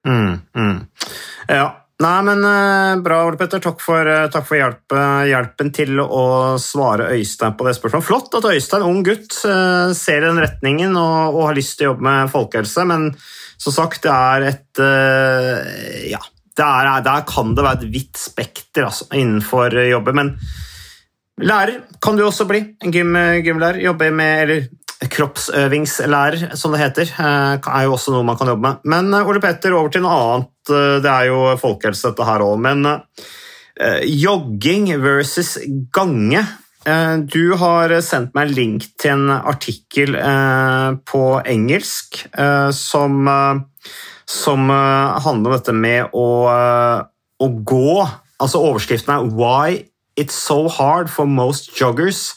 Mm, 0.07 0.41
mm. 0.57 0.81
Ja. 1.51 1.67
Nei, 2.01 2.15
men 2.25 2.39
eh, 2.49 2.95
bra, 3.05 3.19
Ole 3.27 3.37
Petter. 3.37 3.61
Takk 3.61 3.83
for, 3.83 4.07
eh, 4.09 4.23
takk 4.33 4.47
for 4.47 4.57
hjelp, 4.57 4.95
hjelpen 5.29 5.69
til 5.75 6.01
å 6.01 6.23
svare 6.57 7.11
Øystein 7.13 7.53
på 7.59 7.67
det 7.67 7.75
spørsmålet. 7.77 8.07
Flott 8.07 8.39
at 8.39 8.47
Øystein, 8.49 8.87
ung 8.87 9.03
gutt, 9.05 9.35
ser 9.37 10.25
den 10.25 10.41
retningen 10.41 10.97
og, 10.97 11.37
og 11.37 11.51
har 11.51 11.59
lyst 11.59 11.77
til 11.77 11.85
å 11.85 11.91
jobbe 11.91 12.07
med 12.07 12.33
folkehelse, 12.33 12.87
men 12.89 13.11
som 13.61 13.75
sagt, 13.75 14.01
det 14.07 14.15
er 14.15 14.47
et 14.49 14.81
Ja, 16.09 16.23
det 16.57 16.65
er, 16.65 16.89
der 17.05 17.21
kan 17.29 17.53
det 17.53 17.67
være 17.67 17.83
et 17.83 17.93
vidt 17.93 18.17
spekter 18.17 18.89
altså, 18.89 19.05
innenfor 19.13 19.77
jobber, 19.85 20.17
men 20.17 20.33
lærer 21.41 21.81
kan 22.01 22.17
du 22.17 22.23
også 22.25 22.47
bli. 22.49 22.61
En 22.83 22.91
gym, 22.93 23.15
gymlærer. 23.45 23.81
Jobbe 23.83 24.11
med 24.13 24.43
eller 24.43 24.67
kroppsøvingslærer, 25.09 26.55
som 26.55 26.71
det 26.75 26.81
heter, 26.81 27.09
eh, 27.17 27.57
er 27.57 27.83
jo 27.87 27.93
også 27.95 28.13
noe 28.13 28.23
man 28.23 28.37
kan 28.37 28.47
jobbe 28.51 28.61
med. 28.67 28.81
Men 28.85 29.13
eh, 29.13 29.27
Ole 29.27 29.41
Petter, 29.41 29.73
over 29.73 29.89
til 29.89 30.03
noe 30.05 30.17
annet. 30.17 30.51
Eh, 30.69 30.97
Det 31.01 31.11
er 31.11 31.25
jo 31.31 31.57
folkehelse, 31.57 32.11
dette 32.11 32.27
her 32.27 32.43
òg. 32.45 32.59
Men 32.61 32.85
eh, 32.85 34.01
jogging 34.05 34.91
versus 35.01 35.57
gange. 35.93 36.45
Eh, 36.85 37.17
Du 37.25 37.55
har 37.57 37.89
sendt 38.01 38.35
meg 38.35 38.49
en 38.49 38.55
link 38.55 38.87
til 39.01 39.11
en 39.15 39.29
artikkel 39.41 40.15
eh, 40.15 40.91
på 41.05 41.23
engelsk 41.45 42.25
eh, 42.37 42.69
som, 42.71 43.27
eh, 43.27 43.89
som 44.25 44.69
eh, 44.69 45.19
handler 45.25 45.51
om 45.51 45.57
dette 45.57 45.73
med 45.73 46.13
å, 46.13 46.27
eh, 46.53 46.99
å 47.41 47.47
gå. 47.63 48.09
Altså 48.41 48.61
Overskriften 48.61 49.13
er 49.13 49.25
'Why 49.29 49.85
it's 50.15 50.35
so 50.35 50.67
hard 50.67 51.09
for 51.09 51.25
most 51.25 51.71
joggers 51.75 52.35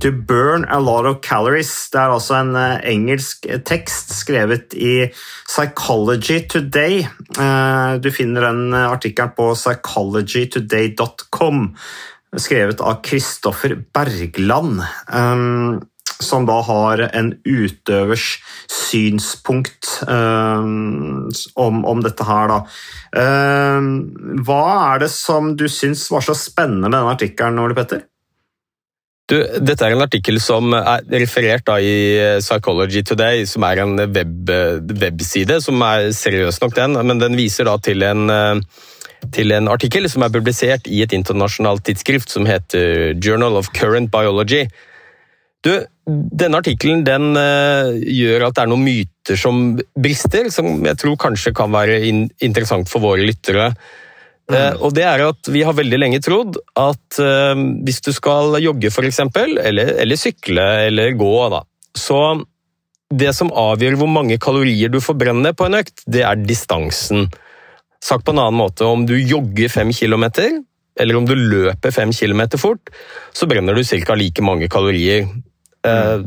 to 0.00 0.10
burn 0.12 0.64
a 0.68 0.80
lot 0.80 1.06
of 1.06 1.20
calories'. 1.20 1.90
Det 1.90 2.00
er 2.00 2.08
altså 2.12 2.34
en 2.40 2.56
eh, 2.56 2.80
engelsk 2.92 3.46
tekst 3.64 4.14
skrevet 4.14 4.74
i 4.74 5.10
Psychology 5.48 6.40
Today. 6.48 7.06
Eh, 7.38 7.98
Du 8.00 8.10
finner 8.10 8.40
den 8.50 8.74
eh, 8.74 8.90
artikkelen 8.90 9.30
på 9.36 9.54
psychologytoday.com, 9.54 11.74
skrevet 12.36 12.80
av 12.80 13.02
Kristoffer 13.02 13.76
Bergland. 13.94 14.82
Eh, 16.16 16.24
Som 16.24 16.46
da 16.46 16.60
har 16.62 17.02
en 17.12 17.34
utøvers 17.44 18.42
synspunkt 18.72 20.02
eh, 20.08 20.66
om, 21.56 22.02
dette 22.04 22.24
her, 22.24 22.52
da. 22.52 22.58
Eh, 23.16 23.88
Hva 24.46 24.64
er 24.94 25.06
det 25.06 25.10
som 25.12 25.56
du 25.56 25.68
syns 25.68 26.10
var 26.10 26.24
så 26.24 26.34
spennende 26.34 26.88
med 26.88 26.98
den 26.98 27.14
artikkelen, 27.14 27.58
Ole 27.62 27.76
Petter? 27.76 28.06
Du, 29.26 29.40
dette 29.58 29.82
er 29.82 29.96
en 29.96 30.04
artikkel 30.04 30.36
som 30.38 30.70
er 30.78 31.02
referert 31.10 31.66
i 31.82 31.94
Psychology 32.38 33.02
Today, 33.02 33.42
som 33.50 33.64
er 33.66 33.80
en 33.82 33.98
web, 34.14 34.52
webside, 35.02 35.58
som 35.64 35.82
er 35.82 36.12
seriøs 36.14 36.60
nok 36.62 36.76
den, 36.76 36.94
men 37.08 37.18
den 37.18 37.34
viser 37.34 37.66
da 37.66 37.74
til 37.82 38.06
en, 38.06 38.30
eh, 38.30 38.60
til 39.34 39.50
en 39.56 39.66
artikkel 39.72 40.06
som 40.10 40.22
er 40.22 40.30
publisert 40.30 40.86
i 40.86 41.02
et 41.02 41.16
internasjonalt 41.16 41.82
tidsskrift 41.88 42.30
som 42.30 42.46
heter 42.46 43.18
Journal 43.18 43.58
of 43.58 43.72
Current 43.74 44.12
Biology. 44.14 44.68
Du, 45.66 45.72
denne 46.06 46.60
artikkelen 46.62 47.02
den 47.06 47.34
eh, 47.40 47.96
gjør 48.14 48.46
at 48.46 48.56
det 48.56 48.62
er 48.62 48.70
noen 48.70 48.84
myter 48.86 49.38
som 49.40 49.62
brister, 49.98 50.50
som 50.54 50.84
jeg 50.86 50.98
tror 51.02 51.16
kanskje 51.18 51.54
kan 51.56 51.72
være 51.74 51.98
in 52.06 52.26
interessant 52.46 52.90
for 52.90 53.02
våre 53.02 53.26
lyttere. 53.26 53.72
Eh, 54.46 54.74
og 54.78 54.94
det 54.94 55.02
er 55.02 55.24
at 55.26 55.48
Vi 55.50 55.64
har 55.66 55.74
veldig 55.74 55.98
lenge 55.98 56.20
trodd 56.22 56.60
at 56.78 57.18
uh, 57.18 57.58
hvis 57.82 57.98
du 58.06 58.12
skal 58.14 58.54
jogge 58.62 58.92
eksempel, 59.08 59.58
eller, 59.58 59.96
eller 59.98 60.20
sykle 60.20 60.66
eller 60.86 61.16
gå, 61.18 61.32
da, 61.50 61.64
så 61.98 62.20
det 63.10 63.32
som 63.34 63.50
avgjør 63.54 63.98
hvor 63.98 64.10
mange 64.10 64.38
kalorier 64.42 64.90
du 64.90 65.00
forbrenner 65.02 65.54
på 65.54 65.66
en 65.66 65.78
økt, 65.80 66.02
det 66.06 66.22
er 66.26 66.38
distansen. 66.38 67.26
Sagt 68.02 68.26
på 68.26 68.34
en 68.34 68.42
annen 68.42 68.58
måte, 68.58 68.86
om 68.86 69.04
du 69.06 69.14
jogger 69.14 69.70
fem 69.70 69.92
kilometer, 69.94 70.60
eller 70.98 71.18
om 71.18 71.26
du 71.26 71.34
løper 71.36 71.94
fem 71.94 72.12
kilometer 72.14 72.58
fort, 72.58 72.90
så 73.34 73.46
brenner 73.46 73.74
du 73.74 73.84
ca. 73.84 74.14
like 74.14 74.42
mange 74.42 74.68
kalorier. 74.68 75.26
Eh, 75.86 76.24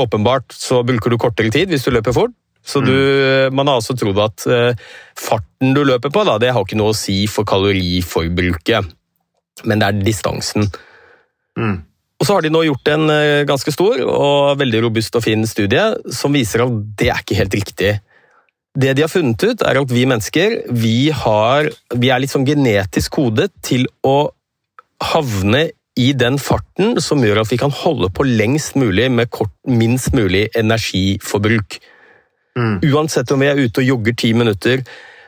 åpenbart 0.00 0.54
så 0.56 0.80
bruker 0.86 1.12
du 1.12 1.18
kortere 1.20 1.52
tid 1.52 1.72
hvis 1.72 1.84
du 1.86 1.92
løper 1.94 2.16
fort. 2.16 2.36
Så 2.64 2.82
du, 2.84 2.92
Man 3.56 3.70
har 3.70 3.80
også 3.80 3.96
trodd 3.96 4.18
at 4.20 4.44
eh, 4.52 4.88
farten 5.18 5.72
du 5.74 5.80
løper 5.84 6.12
på, 6.12 6.24
da, 6.28 6.36
det 6.38 6.52
har 6.52 6.64
ikke 6.64 6.78
noe 6.78 6.92
å 6.92 6.96
si 6.96 7.22
for 7.30 7.48
kaloriforbruket, 7.48 8.90
men 9.64 9.80
det 9.80 9.88
er 9.88 10.02
distansen. 10.04 10.68
Og 12.20 12.28
Så 12.28 12.36
har 12.36 12.44
de 12.44 12.52
nå 12.52 12.62
gjort 12.66 12.92
en 12.92 13.08
eh, 13.14 13.46
ganske 13.48 13.72
stor 13.72 14.02
og 14.04 14.60
veldig 14.60 14.84
robust 14.84 15.16
og 15.16 15.24
fin 15.24 15.46
studie 15.48 15.86
som 16.12 16.36
viser 16.36 16.66
at 16.66 16.78
det 17.00 17.08
er 17.08 17.24
ikke 17.24 17.38
helt 17.38 17.56
riktig. 17.56 17.94
Det 18.80 18.92
de 18.94 19.02
har 19.02 19.10
funnet 19.10 19.40
ut, 19.40 19.64
er 19.66 19.80
at 19.80 19.92
vi 19.92 20.04
mennesker 20.06 20.58
vi, 20.70 21.10
har, 21.10 21.70
vi 21.96 22.12
er 22.12 22.20
litt 22.22 22.32
sånn 22.32 22.46
genetisk 22.46 23.16
kodet 23.16 23.48
til 23.66 23.88
å 24.06 24.30
havne 25.00 25.70
i 25.98 26.12
den 26.14 26.38
farten 26.38 27.00
som 27.02 27.22
gjør 27.24 27.42
at 27.42 27.50
vi 27.50 27.58
kan 27.60 27.72
holde 27.74 28.10
på 28.14 28.26
lengst 28.26 28.76
mulig 28.78 29.08
med 29.12 29.30
kort, 29.30 29.52
minst 29.66 30.14
mulig 30.14 30.46
energiforbruk. 30.56 31.80
Uansett 32.86 33.30
om 33.32 33.42
vi 33.42 33.48
er 33.50 33.58
ute 33.60 33.82
og 33.82 33.88
jogger 33.88 34.16
ti 34.18 34.32
minutter, 34.34 34.84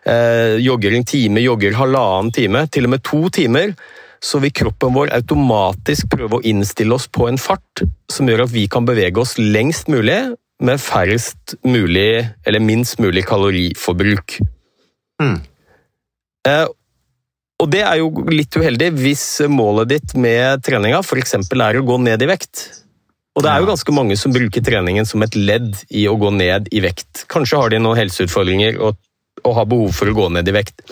eh, 0.07 0.59
jogger 0.63 0.95
en 0.97 1.05
time, 1.05 1.41
jogger 1.41 1.77
halvannen 1.79 2.33
time, 2.33 2.67
til 2.67 2.85
og 2.85 2.91
med 2.91 3.03
to 3.03 3.29
timer, 3.29 3.75
så 4.23 4.39
vil 4.39 4.55
kroppen 4.55 4.95
vår 4.95 5.11
automatisk 5.17 6.09
prøve 6.13 6.39
å 6.39 6.45
innstille 6.47 6.95
oss 6.95 7.09
på 7.09 7.27
en 7.29 7.39
fart 7.39 7.83
som 8.11 8.29
gjør 8.29 8.45
at 8.45 8.53
vi 8.55 8.69
kan 8.71 8.87
bevege 8.87 9.19
oss 9.19 9.35
lengst 9.39 9.89
mulig 9.91 10.37
med 10.63 10.79
færrest 10.79 11.57
mulig, 11.67 12.29
eller 12.47 12.63
minst 12.63 13.01
mulig 13.03 13.25
kaloriforbruk. 13.27 14.39
Eh, 16.47 16.67
og 17.63 17.71
det 17.71 17.83
er 17.87 18.01
jo 18.01 18.09
litt 18.29 18.57
uheldig 18.59 18.89
hvis 18.99 19.25
målet 19.51 19.93
ditt 19.95 20.15
med 20.19 20.63
treninga 20.67 20.99
f.eks. 21.05 21.37
er 21.39 21.79
å 21.79 21.85
gå 21.87 21.99
ned 22.03 22.23
i 22.25 22.29
vekt. 22.31 22.63
Og 23.33 23.45
det 23.47 23.49
er 23.53 23.63
jo 23.63 23.69
ganske 23.71 23.95
mange 23.97 24.17
som 24.21 24.35
bruker 24.35 24.61
treningen 24.67 25.07
som 25.09 25.23
et 25.25 25.37
ledd 25.39 25.71
i 25.89 26.03
å 26.11 26.17
gå 26.21 26.33
ned 26.37 26.67
i 26.75 26.83
vekt. 26.85 27.23
Kanskje 27.33 27.61
har 27.63 27.73
de 27.73 27.79
noen 27.81 27.97
helseutfordringer 27.97 28.77
og, 28.85 28.99
og 29.47 29.55
har 29.57 29.69
behov 29.71 29.95
for 29.97 30.11
å 30.11 30.17
gå 30.19 30.27
ned 30.35 30.51
i 30.51 30.55
vekt. 30.59 30.83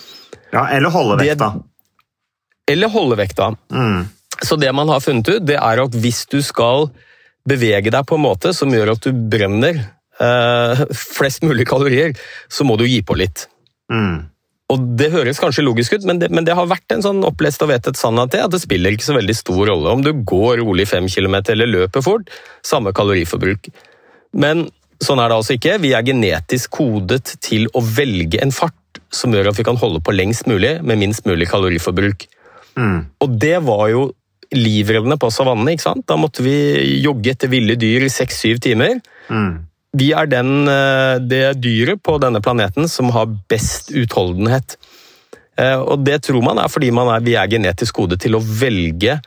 Ja, 0.54 0.64
Eller 0.72 0.94
holde 0.94 1.18
Det- 1.20 1.34
vekta. 1.34 1.50
Eller 2.70 2.88
holde 2.88 3.18
vekta. 3.18 3.50
Mm. 3.74 4.06
Så 4.46 4.56
det 4.56 4.70
man 4.72 4.88
har 4.88 5.02
funnet 5.04 5.28
ut, 5.28 5.44
det 5.44 5.58
er 5.58 5.82
at 5.82 5.96
hvis 6.00 6.22
du 6.30 6.38
skal 6.40 6.88
bevege 7.48 7.90
deg 7.92 8.06
på 8.06 8.16
en 8.16 8.24
måte 8.24 8.54
som 8.56 8.70
gjør 8.72 8.92
at 8.94 9.04
du 9.04 9.10
brenner 9.12 9.82
eh, 10.20 10.84
flest 11.18 11.42
mulig 11.44 11.66
kalorier, 11.68 12.14
så 12.48 12.64
må 12.64 12.78
du 12.80 12.86
gi 12.86 13.02
på 13.02 13.18
litt. 13.18 13.48
Mm. 13.92 14.29
Og 14.70 14.82
Det 14.98 15.10
høres 15.10 15.40
kanskje 15.42 15.64
logisk 15.66 15.96
ut, 15.96 16.04
men 16.06 16.20
det, 16.20 16.30
men 16.30 16.46
det 16.46 16.54
har 16.54 16.68
vært 16.70 16.94
en 16.94 17.02
sånn 17.02 17.24
opplest 17.26 17.62
og 17.64 17.72
vedtatt 17.72 17.98
sannhet 17.98 18.34
til 18.34 18.44
at 18.44 18.52
det 18.54 18.62
spiller 18.62 18.94
ikke 18.94 19.08
så 19.08 19.16
veldig 19.16 19.34
stor 19.34 19.62
rolle 19.72 19.94
om 19.96 20.04
du 20.04 20.12
går 20.14 20.60
rolig 20.62 20.86
fem 20.90 21.08
kilometer 21.10 21.56
eller 21.56 21.70
løper 21.70 22.04
fort. 22.06 22.30
Samme 22.66 22.94
kaloriforbruk. 22.96 23.70
Men 24.38 24.68
sånn 25.02 25.22
er 25.22 25.32
det 25.32 25.38
altså 25.40 25.56
ikke. 25.56 25.80
Vi 25.82 25.94
er 25.96 26.06
genetisk 26.06 26.76
kodet 26.78 27.34
til 27.42 27.66
å 27.74 27.82
velge 27.82 28.38
en 28.44 28.54
fart 28.54 29.00
som 29.14 29.34
gjør 29.34 29.50
at 29.50 29.58
vi 29.58 29.66
kan 29.66 29.78
holde 29.80 30.02
på 30.06 30.14
lengst 30.14 30.46
mulig 30.50 30.76
med 30.86 31.00
minst 31.00 31.26
mulig 31.26 31.48
kaloriforbruk. 31.50 32.28
Mm. 32.78 32.98
Og 33.22 33.38
det 33.42 33.56
var 33.66 33.88
jo 33.90 34.06
livreddende 34.54 35.18
på 35.20 35.30
savannene. 35.34 35.74
ikke 35.74 35.86
sant? 35.86 36.06
Da 36.10 36.18
måtte 36.18 36.44
vi 36.46 36.54
jogge 37.02 37.34
etter 37.34 37.50
ville 37.50 37.78
dyr 37.78 38.06
i 38.06 38.12
seks-syv 38.12 38.62
timer. 38.62 38.98
Mm. 39.30 39.69
Vi 39.96 40.12
er 40.14 40.26
den, 40.30 40.68
eh, 40.68 41.18
det 41.18 41.60
dyret 41.62 42.02
på 42.02 42.18
denne 42.22 42.40
planeten 42.40 42.88
som 42.88 43.10
har 43.10 43.26
best 43.50 43.90
utholdenhet. 43.90 44.76
Eh, 45.58 45.78
Og 45.78 46.04
det 46.04 46.22
tror 46.22 46.42
man 46.42 46.58
er 46.58 46.68
fordi 46.68 46.90
man 46.92 47.08
er, 47.08 47.20
vi 47.20 47.34
er 47.34 47.48
genetisk 47.48 47.94
gode 47.94 48.16
til 48.18 48.36
å 48.36 48.40
velge 48.40 49.20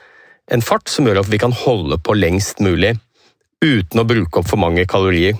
en 0.52 0.62
fart 0.62 0.88
som 0.90 1.06
gjør 1.06 1.20
at 1.20 1.30
vi 1.32 1.38
kan 1.38 1.52
holde 1.52 1.98
på 1.98 2.16
lengst 2.16 2.60
mulig 2.60 2.98
uten 3.64 4.00
å 4.00 4.08
bruke 4.08 4.40
opp 4.40 4.48
for 4.48 4.58
mange 4.58 4.86
kalorier. 4.86 5.38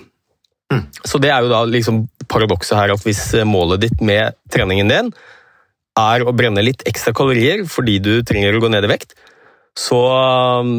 Så 1.04 1.20
det 1.20 1.30
er 1.30 1.42
jo 1.42 1.48
da 1.52 1.64
liksom 1.64 2.08
paradokset 2.26 2.76
her 2.76 2.92
at 2.94 3.02
hvis 3.04 3.34
målet 3.44 3.80
ditt 3.84 4.00
med 4.00 4.34
treningen 4.50 4.88
din 4.88 5.12
er 5.98 6.24
å 6.24 6.32
brenne 6.34 6.64
litt 6.64 6.82
ekstra 6.88 7.12
kalorier 7.14 7.64
fordi 7.68 7.98
du 8.00 8.22
trenger 8.22 8.56
å 8.56 8.60
gå 8.64 8.70
ned 8.72 8.84
i 8.84 8.88
vekt, 8.88 9.14
så, 9.76 10.00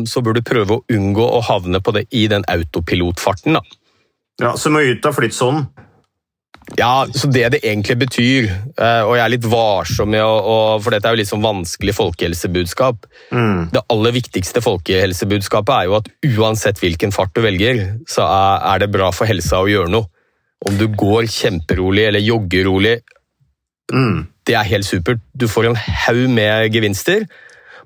så 0.07 0.21
bør 0.21 0.33
du 0.33 0.41
prøve 0.41 0.77
å 0.77 0.83
unngå 0.91 1.23
å 1.23 1.41
havne 1.45 1.79
på 1.83 1.93
det, 1.95 2.07
i 2.11 2.27
den 2.27 2.43
autopilotfarten. 2.47 3.53
da. 3.53 3.61
Ja, 4.41 4.55
Så 4.57 4.69
må 4.69 4.81
ut 4.83 5.05
av 5.05 5.15
flyttsonen. 5.15 5.67
Ja, 6.73 7.05
så 7.13 7.27
det 7.29 7.49
det 7.53 7.59
egentlig 7.61 7.95
betyr, 8.01 8.47
eh, 8.49 9.01
og 9.05 9.13
jeg 9.15 9.21
er 9.21 9.31
litt 9.35 9.45
varsom 9.45 10.09
med 10.09 10.23
å, 10.25 10.81
For 10.81 10.89
dette 10.89 11.07
er 11.07 11.13
jo 11.13 11.19
litt 11.19 11.29
sånn 11.29 11.43
vanskelig 11.43 11.93
folkehelsebudskap. 11.93 13.05
Det 13.71 13.83
aller 13.93 14.15
viktigste 14.15 14.63
folkehelsebudskapet 14.65 15.75
er 15.75 15.85
jo 15.85 15.97
at 15.99 16.09
uansett 16.25 16.81
hvilken 16.81 17.13
fart 17.13 17.35
du 17.35 17.43
velger, 17.45 17.99
så 18.09 18.25
er, 18.25 18.79
det 18.81 18.89
bra 18.89 19.11
for 19.13 19.29
helsa 19.29 19.61
å 19.61 19.69
gjøre 19.69 19.93
noe. 19.93 20.09
Om 20.65 20.79
du 20.79 20.87
går 20.89 21.29
kjemperolig 21.29 22.07
eller 22.07 22.25
jogger 22.25 22.65
rolig, 22.65 22.95
det 24.45 24.55
er 24.57 24.65
helt 24.65 24.85
supert. 24.85 25.21
Du 25.37 25.47
får 25.47 25.69
en 25.69 25.77
haug 25.77 26.29
med 26.33 26.73
gevinster. 26.73 27.27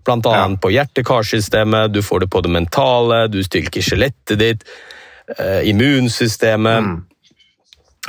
Blant 0.07 0.25
annet 0.25 0.61
på 0.63 0.71
hjerte-karsystemet, 0.71 1.91
du 1.91 1.99
får 2.01 2.23
det 2.23 2.29
på 2.31 2.41
det 2.41 2.51
mentale, 2.55 3.27
du 3.27 3.43
styrker 3.43 3.83
skjelettet 3.83 4.39
ditt, 4.39 4.63
eh, 5.37 5.61
immunsystemet. 5.69 7.05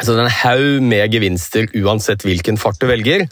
Så 0.01 0.15
det 0.15 0.23
er 0.23 0.27
en 0.27 0.39
haug 0.43 0.87
med 0.87 1.13
gevinster 1.13 1.69
uansett 1.77 2.25
hvilken 2.25 2.59
fart 2.61 2.81
du 2.81 2.87
velger. 2.89 3.27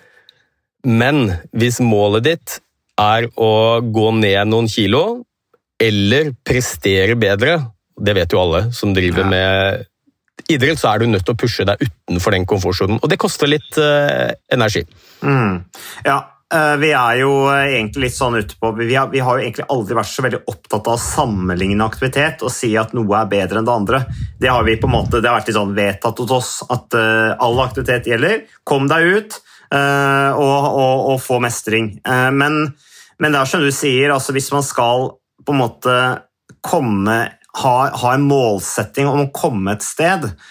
Men 0.87 1.33
hvis 1.57 1.81
målet 1.85 2.27
ditt 2.27 2.59
er 2.99 3.29
å 3.39 3.81
gå 3.81 4.11
ned 4.19 4.51
noen 4.51 4.69
kilo, 4.71 5.23
eller 5.79 6.33
prestere 6.47 7.15
bedre, 7.19 7.61
det 7.99 8.15
vet 8.19 8.35
jo 8.35 8.41
alle 8.43 8.65
som 8.75 8.95
driver 8.95 9.27
med 9.27 9.87
idrett, 10.51 10.81
så 10.81 10.93
er 10.93 11.03
du 11.03 11.11
nødt 11.11 11.27
til 11.27 11.37
å 11.37 11.39
pushe 11.39 11.67
deg 11.69 11.83
utenfor 11.83 12.35
den 12.35 12.47
komfortsonen. 12.49 12.99
Og 13.03 13.11
det 13.11 13.21
koster 13.21 13.51
litt 13.51 13.79
uh, 13.79 14.31
energi. 14.55 14.85
Ja, 16.07 16.19
eh, 16.19 16.27
vi 16.81 16.91
er 16.97 17.19
jo 17.21 17.33
eh, 17.53 17.75
egentlig 17.75 18.07
litt 18.07 18.17
sånn 18.17 18.39
ute 18.41 18.57
på 18.57 18.71
vi 18.79 18.95
har, 18.95 19.11
vi 19.13 19.21
har 19.21 19.37
jo 19.37 19.45
egentlig 19.45 19.67
aldri 19.69 19.97
vært 19.99 20.09
så 20.09 20.25
veldig 20.25 20.41
opptatt 20.49 20.87
av 20.89 20.97
å 20.97 21.03
sammenligne 21.03 21.85
aktivitet 21.85 22.45
og 22.47 22.53
si 22.55 22.71
at 22.81 22.95
noe 22.97 23.19
er 23.19 23.29
bedre 23.29 23.61
enn 23.61 23.69
det 23.69 23.75
andre. 23.75 24.01
Det 24.41 24.49
har 24.49 24.65
vi 24.65 24.79
på 24.81 24.89
en 24.89 24.95
måte, 24.95 25.21
det 25.21 25.29
har 25.29 25.37
vært 25.41 25.51
litt 25.51 25.59
sånn 25.59 25.77
vedtatt 25.77 26.23
hos 26.25 26.33
oss 26.39 26.53
at 26.73 26.97
eh, 26.97 27.35
all 27.45 27.61
aktivitet 27.65 28.09
gjelder. 28.09 28.47
Kom 28.65 28.89
deg 28.89 29.11
ut 29.13 29.39
eh, 29.75 30.31
og, 30.33 30.71
og, 30.73 31.05
og 31.13 31.21
få 31.21 31.41
mestring. 31.45 31.99
Eh, 32.01 32.31
men, 32.33 32.63
men 33.21 33.37
det 33.37 33.43
er 33.43 33.53
som 33.53 33.65
du 33.65 33.73
sier, 33.75 34.15
altså 34.15 34.33
hvis 34.37 34.49
man 34.55 34.65
skal 34.65 35.11
på 35.45 35.53
en 35.53 35.61
måte 35.61 35.99
komme 36.65 37.19
ha, 37.59 37.77
ha 37.93 38.15
en 38.15 38.25
målsetting 38.29 39.09
om 39.09 39.27
å 39.27 39.33
komme 39.35 39.77
et 39.77 39.85
sted 39.85 40.31
eh, 40.31 40.49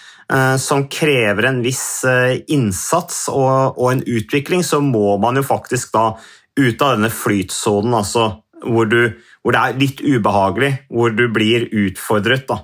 som 0.60 0.88
krever 0.92 1.48
en 1.48 1.62
viss 1.64 2.04
eh, 2.04 2.42
innsats 2.52 3.28
og, 3.32 3.78
og 3.80 3.92
en 3.94 4.04
utvikling, 4.04 4.64
så 4.64 4.82
må 4.84 5.18
man 5.24 5.40
jo 5.40 5.46
faktisk 5.48 5.94
da 5.94 6.10
ut 6.58 6.82
av 6.82 6.98
denne 6.98 7.12
flytsonen, 7.14 7.94
altså 7.94 8.28
hvor, 8.66 8.90
du, 8.90 9.14
hvor 9.46 9.54
det 9.54 9.62
er 9.62 9.80
litt 9.80 10.00
ubehagelig, 10.02 10.72
hvor 10.90 11.14
du 11.14 11.28
blir 11.30 11.68
utfordret. 11.70 12.48
Da. 12.50 12.64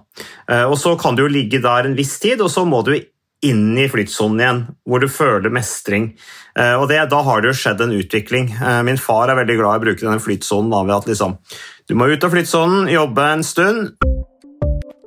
Eh, 0.50 0.66
Og 0.66 0.78
så 0.82 0.96
kan 1.00 1.16
du 1.16 1.24
jo 1.24 1.32
ligge 1.32 1.62
der 1.64 1.86
en 1.88 1.96
viss 1.98 2.18
tid, 2.20 2.42
og 2.42 2.50
så 2.52 2.66
må 2.66 2.82
du 2.84 2.96
inn 3.44 3.78
i 3.78 3.90
flytsonen 3.92 4.40
igjen, 4.42 4.62
hvor 4.88 5.04
du 5.04 5.10
føler 5.12 5.54
mestring. 5.54 6.14
Eh, 6.58 6.74
Og 6.80 6.88
det, 6.90 7.00
Da 7.12 7.22
har 7.22 7.42
det 7.42 7.54
jo 7.54 7.60
skjedd 7.62 7.82
en 7.86 7.96
utvikling. 7.96 8.50
Eh, 8.58 8.82
Min 8.84 8.98
far 8.98 9.30
er 9.30 9.40
veldig 9.40 9.58
glad 9.60 9.76
i 9.76 9.82
å 9.82 9.86
bruke 9.86 10.02
denne 10.06 10.24
flytsonen. 10.24 10.72
Da, 10.74 10.82
ved 10.84 10.96
at 10.98 11.10
liksom, 11.12 11.38
du 11.88 11.96
må 11.96 12.10
ut 12.10 12.24
av 12.24 12.34
flytsonen, 12.34 12.90
jobbe 12.90 13.30
en 13.38 13.44
stund, 13.44 13.94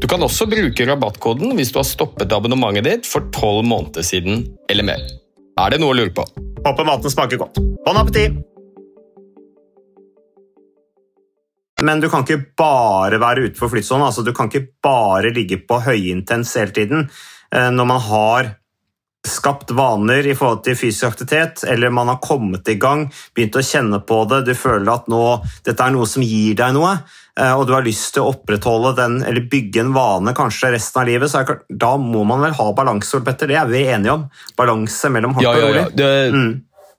Du 0.00 0.08
kan 0.08 0.22
også 0.24 0.48
bruke 0.48 0.86
rabattkoden 0.88 1.56
hvis 1.58 1.72
du 1.74 1.80
har 1.82 1.88
stoppet 1.88 2.32
abonnementet 2.32 2.86
ditt 2.86 3.08
for 3.08 3.28
tolv 3.36 3.66
måneder 3.68 4.06
siden 4.06 4.46
eller 4.72 4.88
mer. 4.92 5.02
Er 5.60 5.74
det 5.74 5.82
noe 5.82 5.92
å 5.92 5.98
lure 5.98 6.14
på? 6.16 6.24
Håper 6.64 6.88
maten 6.88 7.12
smaker 7.12 7.40
godt. 7.40 7.60
Bon 7.84 8.00
appétit! 8.00 8.40
men 11.80 12.00
du 12.00 12.10
kan 12.12 12.24
ikke 12.24 12.52
bare 12.60 13.20
være 13.20 13.48
utenfor 13.48 13.70
flytsonen. 13.72 14.06
Altså, 14.08 14.24
du 14.24 14.34
kan 14.36 14.50
ikke 14.50 14.74
bare 14.84 15.32
ligge 15.34 15.60
på 15.64 15.80
høyintens 15.84 16.52
hele 16.58 16.74
tiden. 16.76 17.06
Eh, 17.54 17.70
når 17.72 17.88
man 17.88 18.02
har 18.04 18.50
skapt 19.28 19.70
vaner 19.76 20.26
i 20.26 20.34
forhold 20.36 20.62
til 20.64 20.76
fysisk 20.78 21.10
aktivitet, 21.10 21.64
eller 21.68 21.92
man 21.92 22.08
har 22.08 22.20
kommet 22.24 22.68
i 22.72 22.78
gang, 22.80 23.06
begynt 23.36 23.58
å 23.58 23.64
kjenne 23.64 24.00
på 24.06 24.22
det, 24.30 24.44
du 24.48 24.54
føler 24.56 24.88
at 24.94 25.10
nå, 25.12 25.24
dette 25.66 25.84
er 25.84 25.92
noe 25.94 26.08
som 26.08 26.24
gir 26.24 26.56
deg 26.56 26.72
noe, 26.76 26.94
eh, 27.36 27.52
og 27.52 27.66
du 27.68 27.74
har 27.76 27.84
lyst 27.84 28.14
til 28.16 28.24
å 28.24 28.32
opprettholde 28.32 28.94
den, 28.96 29.18
eller 29.28 29.44
bygge 29.52 29.84
en 29.84 29.92
vane 29.96 30.34
kanskje 30.36 30.72
resten 30.76 31.02
av 31.02 31.10
livet, 31.10 31.32
så 31.32 31.42
er, 31.42 31.60
da 31.68 31.92
må 32.00 32.24
man 32.28 32.46
vel 32.46 32.56
ha 32.56 32.70
balanse, 32.76 33.20
Petter. 33.26 33.52
Det 33.52 33.60
er 33.60 33.68
vi 33.68 33.84
enige 33.92 34.16
om. 34.16 34.26
Balanse 34.56 35.12
mellom 35.12 35.36
hardt 35.36 35.44
ja, 35.44 35.52
og 35.52 35.62
ja, 35.62 35.68
rolig. 35.68 35.86
Det, 36.00 36.10
mm. 36.32 36.50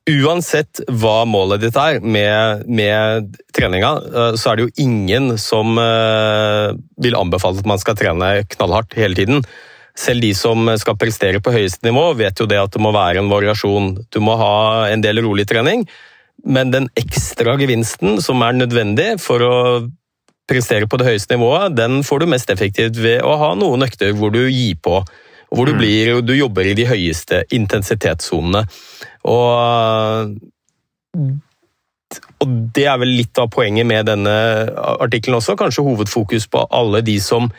Uansett 0.09 0.81
hva 0.97 1.21
målet 1.29 1.61
ditt 1.61 1.75
er 1.77 1.99
med, 2.01 2.63
med, 2.65 3.35
treninga, 3.53 3.91
eh, 4.09 4.37
så 4.37 4.51
er 4.51 4.57
det 4.57 4.67
jo 4.67 4.85
ingen 4.85 5.35
som 5.41 5.77
eh, 5.81 6.69
vil 7.01 7.17
anbefale 7.17 7.61
at 7.61 7.69
man 7.69 7.81
skal 7.81 7.97
trene 7.97 8.31
knallhardt 8.53 8.97
hele 8.97 9.17
tiden. 9.17 9.45
Selv 9.97 10.23
de 10.23 10.31
som 10.37 10.69
skal 10.79 10.97
prestere 10.99 11.41
på 11.43 11.53
høyeste 11.53 11.85
nivå, 11.87 12.11
vet 12.19 12.39
jo 12.39 12.47
det 12.49 12.59
at 12.61 12.71
det 12.73 12.83
må 12.83 12.93
være 12.95 13.21
en 13.21 13.31
variasjon. 13.31 13.93
Du 14.11 14.21
må 14.23 14.37
ha 14.39 14.87
en 14.91 15.03
del 15.03 15.23
rolig 15.25 15.47
trening, 15.49 15.83
men 16.47 16.71
den 16.73 16.87
ekstra 16.97 17.57
gevinsten 17.59 18.21
som 18.23 18.41
er 18.45 18.55
nødvendig 18.57 19.15
for 19.21 19.43
å 19.45 19.57
prestere 20.49 20.87
på 20.89 20.97
det 20.99 21.09
høyeste 21.11 21.35
nivået, 21.37 21.75
den 21.77 22.01
får 22.03 22.23
du 22.23 22.31
mest 22.31 22.49
effektivt 22.51 22.97
ved 22.99 23.21
å 23.23 23.35
ha 23.39 23.51
noen 23.55 23.85
økter 23.85 24.15
hvor 24.17 24.33
du 24.33 24.41
gir 24.47 24.79
på 24.83 25.03
hvor 25.51 25.67
du, 25.67 25.75
blir, 25.75 26.21
du 26.23 26.31
jobber 26.35 26.69
i 26.69 26.75
de 26.77 26.85
høyeste 26.87 27.43
intensitetssonene. 27.51 28.63
Og, 29.27 30.37
og 32.39 32.53
det 32.75 32.85
er 32.87 33.01
vel 33.01 33.11
litt 33.17 33.41
av 33.41 33.51
poenget 33.51 33.87
med 33.87 34.07
denne 34.07 34.35
artikkelen 35.03 35.41
også. 35.41 35.57
Kanskje 35.59 35.83
hovedfokus 35.83 36.47
på 36.51 36.63
alle 36.71 37.03
de 37.03 37.17
som 37.23 37.51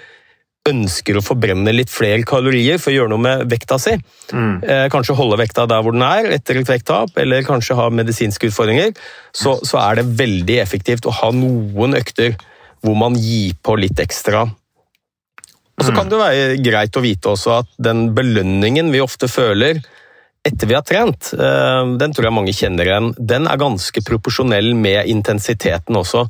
ønsker 0.68 1.18
å 1.18 1.25
forbrenne 1.25 1.72
litt 1.75 1.90
flere 1.90 2.22
kalorier 2.27 2.79
for 2.79 2.92
å 2.92 2.94
gjøre 2.94 3.11
noe 3.11 3.22
med 3.22 3.44
vekta 3.51 3.79
si. 3.83 3.96
Mm. 4.31 4.62
Eh, 4.62 4.87
kanskje 4.92 5.16
holde 5.18 5.40
vekta 5.40 5.66
der 5.70 5.83
hvor 5.83 5.94
den 5.94 6.05
er 6.07 6.31
etter 6.37 6.61
et 6.61 6.70
vekttap, 6.70 7.16
eller 7.18 7.46
kanskje 7.46 7.77
ha 7.79 7.88
medisinske 7.90 8.51
utfordringer. 8.51 8.92
Så, 9.35 9.57
så, 9.66 9.81
er 9.83 9.98
det 9.98 10.11
veldig 10.20 10.61
effektivt 10.62 11.09
å 11.09 11.14
ha 11.18 11.33
noen 11.35 11.98
økter 11.98 12.37
hvor 12.83 12.98
man 12.98 13.18
gir 13.18 13.57
på 13.62 13.75
litt 13.79 13.98
ekstra. 14.03 14.44
Og 15.72 15.88
Så 15.88 15.94
kan 15.96 16.11
det 16.11 16.20
være 16.20 16.61
greit 16.62 16.94
å 16.94 17.03
vite 17.03 17.33
også 17.33 17.57
at 17.62 17.70
den 17.83 18.12
belønningen 18.14 18.92
vi 18.94 19.03
ofte 19.03 19.27
føler 19.31 19.81
etter 20.46 20.66
vi 20.66 20.75
har 20.75 20.83
trent, 20.87 21.33
eh, 21.38 21.83
den 21.98 22.14
tror 22.14 22.27
jeg 22.27 22.35
mange 22.35 22.55
kjenner 22.55 22.87
igjen, 22.87 23.12
den 23.18 23.46
er 23.46 23.59
ganske 23.59 24.03
proporsjonell 24.03 24.72
med 24.75 25.11
intensiteten 25.11 25.98
også. 25.98 26.27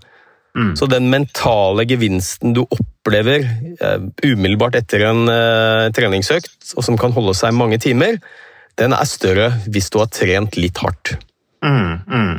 Mm. 0.56 0.74
Så 0.76 0.88
den 0.88 1.08
mentale 1.12 1.86
gevinsten 1.88 2.52
du 2.52 2.64
opplever 2.64 2.91
uh, 3.08 3.98
umiddelbart 4.24 4.78
etter 4.78 5.06
en 5.08 5.26
uh, 5.28 5.90
treningsøkt, 5.94 6.74
og 6.76 6.86
som 6.86 6.98
kan 7.00 7.14
holde 7.16 7.34
seg 7.34 7.54
mange 7.56 7.78
timer, 7.82 8.18
den 8.80 8.94
er 8.96 9.08
større 9.08 9.50
hvis 9.68 9.90
du 9.92 9.98
har 10.00 10.10
trent 10.12 10.56
litt 10.56 10.78
hardt. 10.82 11.16
Mm, 11.62 11.98
mm. 12.06 12.32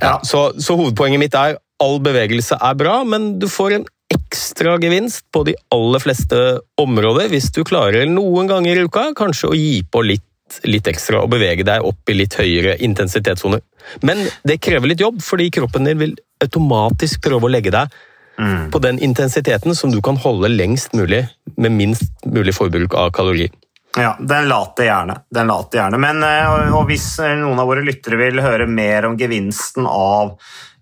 Ja. 0.00 0.06
Ja, 0.06 0.14
så, 0.24 0.52
så, 0.58 0.76
hovedpoenget 0.78 1.20
mitt 1.20 1.34
er 1.36 1.58
all 1.82 1.98
bevegelse 2.04 2.56
er 2.56 2.76
bra, 2.78 3.02
men 3.04 3.34
du 3.40 3.48
får 3.50 3.78
en 3.78 3.88
ekstra 4.14 4.76
gevinst 4.80 5.24
på 5.34 5.42
de 5.48 5.56
aller 5.74 6.02
fleste 6.02 6.38
områder 6.80 7.30
hvis 7.32 7.50
du 7.56 7.64
klarer 7.66 8.06
noen 8.08 8.48
ganger 8.50 8.78
i 8.78 8.84
uka 8.86 9.08
kanskje 9.16 9.50
å 9.50 9.58
gi 9.58 9.82
på 9.88 10.04
litt 10.04 10.28
litt 10.68 10.86
ekstra 10.90 11.22
og 11.24 11.30
bevege 11.32 11.64
deg 11.66 11.84
opp 11.88 12.10
i 12.12 12.16
litt 12.18 12.36
høyere 12.38 12.76
intensitetssoner. 12.84 13.62
Men 14.06 14.20
det 14.46 14.60
krever 14.62 14.90
litt 14.90 15.02
jobb, 15.02 15.22
fordi 15.24 15.48
kroppen 15.54 15.88
din 15.88 15.98
vil 15.98 16.12
automatisk 16.44 17.24
prøve 17.24 17.48
å 17.48 17.52
legge 17.52 17.72
deg 17.74 17.96
mm. 18.38 18.70
på 18.70 18.78
den 18.78 18.98
intensiteten 18.98 19.74
som 19.74 19.92
du 19.92 20.00
kan 20.02 20.16
holde 20.16 20.48
lengst 20.48 20.92
mulig 20.92 21.26
med 21.56 21.72
minst 21.72 22.26
mulig 22.26 22.54
forbruk 22.54 22.94
av 22.94 23.10
kalorier. 23.10 23.50
Ja, 23.96 24.16
den 24.20 24.48
later 24.48 24.84
gjerne. 24.84 25.20
Den 25.30 25.46
later 25.46 25.78
gjerne. 25.78 25.98
Men 26.02 26.22
eh, 26.26 26.74
og 26.74 26.88
hvis 26.90 27.12
noen 27.22 27.60
av 27.62 27.68
våre 27.70 27.84
lyttere 27.86 28.18
vil 28.18 28.42
høre 28.42 28.66
mer 28.66 29.06
om 29.06 29.18
gevinsten 29.18 29.86
av 29.86 30.34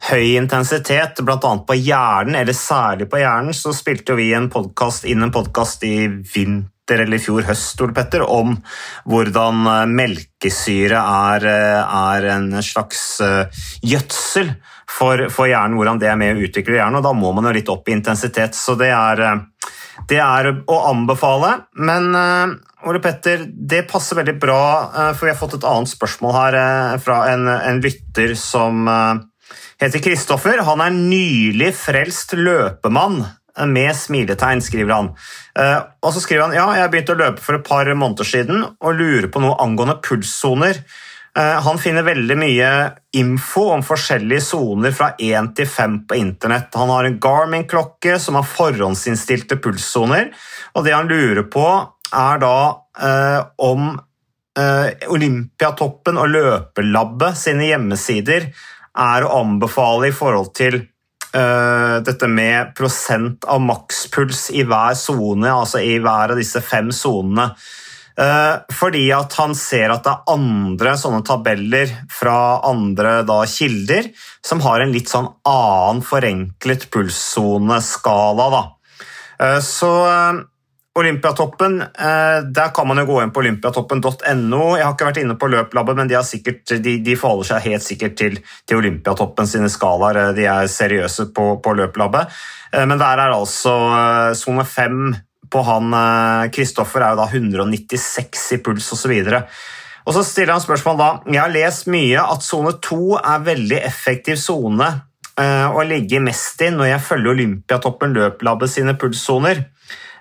høy 0.09 0.37
intensitet, 0.41 1.21
bl.a. 1.21 1.53
på 1.67 1.77
hjernen, 1.77 2.39
eller 2.41 2.57
særlig 2.57 3.11
på 3.13 3.21
hjernen, 3.21 3.55
så 3.55 3.75
spilte 3.77 4.17
vi 4.19 4.33
en 4.35 4.49
podkast 4.51 5.05
inn 5.05 5.23
en 5.23 5.35
podkast 5.35 5.85
i 5.87 5.97
vinter 6.09 6.72
eller 6.91 7.15
i 7.15 7.23
fjor 7.23 7.47
høst 7.47 7.81
Ole 7.85 7.95
Petter, 7.95 8.25
om 8.27 8.57
hvordan 9.09 9.67
eh, 9.71 9.93
melkesyre 9.93 10.99
er, 10.99 11.47
eh, 11.47 11.97
er 12.17 12.29
en 12.35 12.51
slags 12.65 13.05
gjødsel 13.87 14.53
for, 14.91 15.29
for, 15.33 15.49
hjernen, 15.49 15.79
hvordan 15.79 16.03
det 16.03 16.11
er 16.11 16.19
med 16.21 16.37
å 16.37 16.49
utvikle 16.49 16.81
hjernen. 16.81 17.01
og 17.01 17.07
Da 17.07 17.15
må 17.17 17.33
man 17.37 17.49
jo 17.49 17.55
litt 17.57 17.71
opp 17.73 17.89
i 17.89 17.97
intensitet. 17.97 18.59
Så 18.59 18.75
det 18.81 18.91
er, 18.93 19.23
eh, 19.29 19.71
det 20.11 20.21
er 20.25 20.51
å 20.67 20.79
anbefale. 20.91 21.55
Men 21.79 22.11
Ole 22.83 23.01
Petter, 23.03 23.45
det 23.47 23.85
passer 23.91 24.19
veldig 24.19 24.35
bra, 24.43 24.63
for 25.15 25.29
vi 25.29 25.31
har 25.31 25.39
fått 25.39 25.55
et 25.61 25.67
annet 25.69 25.93
spørsmål 25.93 26.33
her 26.35 26.57
fra 27.05 27.21
en, 27.31 27.47
en, 27.47 27.79
lytter 27.85 28.33
som 28.35 28.89
heter 29.79 30.03
Kristoffer. 30.03 30.65
Han 30.67 30.83
er 30.83 30.97
nylig 30.97 31.71
frelst 31.79 32.35
løpemann. 32.35 33.21
Med 33.69 33.93
smiletegn, 33.97 34.63
skriver 34.65 34.95
han. 34.95 35.09
Og 36.01 36.15
så 36.15 36.23
skriver 36.25 36.47
han 36.47 36.55
ja, 36.57 36.65
jeg 36.79 36.93
begynte 36.93 37.13
å 37.13 37.19
løpe 37.21 37.43
for 37.45 37.59
et 37.59 37.67
par 37.67 37.91
måneder 37.93 38.25
siden 38.25 38.63
og 38.65 38.95
lurer 38.97 39.27
på 39.29 39.43
noe 39.45 39.59
angående 39.61 39.99
pulssoner. 40.01 40.81
Eh, 41.39 41.61
han 41.65 41.79
finner 41.81 42.05
veldig 42.05 42.37
mye 42.37 42.71
info 43.17 43.71
om 43.73 43.83
forskjellige 43.85 44.45
soner 44.45 44.93
fra 44.93 45.15
1 45.17 45.55
til 45.57 45.69
5 45.69 45.97
på 46.09 46.19
internett. 46.21 46.75
Han 46.77 46.93
har 46.93 47.09
en 47.09 47.19
Garmin-klokke 47.23 48.19
som 48.21 48.37
har 48.37 48.49
forhåndsinnstilte 48.49 49.57
pulssoner, 49.65 50.29
og 50.77 50.85
det 50.85 50.93
han 50.93 51.09
lurer 51.09 51.47
på, 51.49 51.67
er 52.13 52.43
da 52.43 52.57
eh, 53.01 53.41
om 53.65 53.95
eh, 54.61 55.09
Olympiatoppen 55.09 56.21
og 56.21 56.29
Løpelabbet 56.35 57.41
sine 57.41 57.71
hjemmesider 57.71 58.51
er 58.93 59.25
å 59.25 59.39
anbefale 59.41 60.11
i 60.11 60.17
forhold 60.17 60.53
til 60.59 60.83
eh, 60.83 60.92
dette 61.33 62.29
med 62.29 62.75
prosent 62.77 63.47
av 63.49 63.63
makspuls 63.65 64.51
i 64.53 64.67
hver 64.69 64.93
sone, 65.01 65.49
altså 65.49 65.81
i 65.81 65.95
hver 66.03 66.35
av 66.35 66.41
disse 66.41 66.61
fem 66.61 66.91
sonene. 66.93 67.47
Eh, 68.13 68.55
fordi 68.77 69.07
at 69.17 69.33
han 69.41 69.55
ser 69.57 69.93
at 69.95 70.05
det 70.05 70.13
er 70.13 70.35
andre 70.35 70.93
sånne 71.01 71.23
tabeller 71.25 71.93
fra 72.13 72.61
andre 72.69 73.23
da, 73.25 73.39
kilder 73.49 74.11
som 74.45 74.61
har 74.67 74.85
en 74.85 74.93
litt 74.93 75.09
sånn 75.09 75.31
annen 75.49 76.03
forenklet 76.05 76.91
pulssoneskala. 76.93 78.63
Eh, 79.41 79.61
så 79.65 79.93
eh, 80.11 80.43
Olympiatoppen, 80.99 81.79
der 82.53 82.73
kan 82.77 82.85
man 82.85 83.01
jo 83.01 83.07
gå 83.09 83.15
inn 83.23 83.31
på 83.33 83.41
olympiatoppen.no. 83.41 84.65
Jeg 84.77 84.85
har 84.85 84.93
ikke 84.93 85.07
vært 85.09 85.21
inne 85.23 85.39
på 85.41 85.49
Løplabbet, 85.49 85.97
men 85.97 86.11
de, 86.11 86.19
sikkert, 86.29 86.75
de, 86.85 86.99
de, 87.01 87.15
forholder 87.17 87.49
seg 87.49 87.65
helt 87.71 87.87
sikkert 87.87 88.19
til, 88.21 88.37
til 88.69 88.83
Olympiatoppen 88.83 89.49
sine 89.49 89.71
skalaer. 89.73 90.35
De 90.37 90.45
er 90.45 90.69
seriøse 90.69 91.31
på, 91.33 91.47
på 91.65 91.75
Løplabbet. 91.79 92.37
Men 92.77 93.01
der 93.01 93.25
er 93.25 93.33
altså 93.33 93.73
sone 94.37 94.67
fem 94.69 95.15
på 95.49 95.65
han 95.65 95.97
Kristoffer 96.53 97.07
er 97.07 97.17
jo 97.17 97.23
da 97.23 97.31
196 97.41 98.45
i 98.59 98.61
puls 98.61 98.93
osv. 98.93 99.17
Og 100.03 100.17
så 100.17 100.25
stiller 100.27 100.57
han 100.57 100.65
spørsmål 100.65 100.99
da 100.99 101.09
Jeg 101.31 101.43
har 101.43 101.55
lest 101.55 101.89
mye 101.93 102.23
at 102.23 102.45
sone 102.45 102.75
2 102.83 103.19
er 103.21 103.47
veldig 103.47 103.81
effektiv 103.87 104.39
sone 104.41 104.89
eh, 105.39 105.69
å 105.69 105.85
ligge 105.87 106.23
mest 106.23 106.63
i 106.65 106.73
når 106.75 106.93
jeg 106.95 107.07
følger 107.11 107.37
Olympiatoppen 107.37 108.17
løplabbet 108.17 108.73
sine 108.73 108.97
pulssoner. 108.99 109.67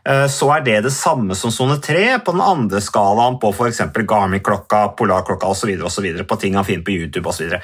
Eh, 0.10 0.28
så 0.28 0.48
er 0.56 0.64
det 0.66 0.78
det 0.88 0.94
samme 0.94 1.36
som 1.38 1.54
sone 1.54 1.78
3 1.82 2.20
på 2.26 2.34
den 2.34 2.42
andre 2.42 2.82
skalaen 2.82 3.38
på 3.42 3.52
f.eks. 3.54 3.84
Garmin-klokka, 3.94 4.88
Polar-klokka 4.98 5.52
osv. 5.54 6.24
på 6.28 6.40
ting 6.42 6.58
han 6.58 6.66
finner 6.66 6.86
på 6.86 6.96
YouTube 6.96 7.30
osv. 7.30 7.58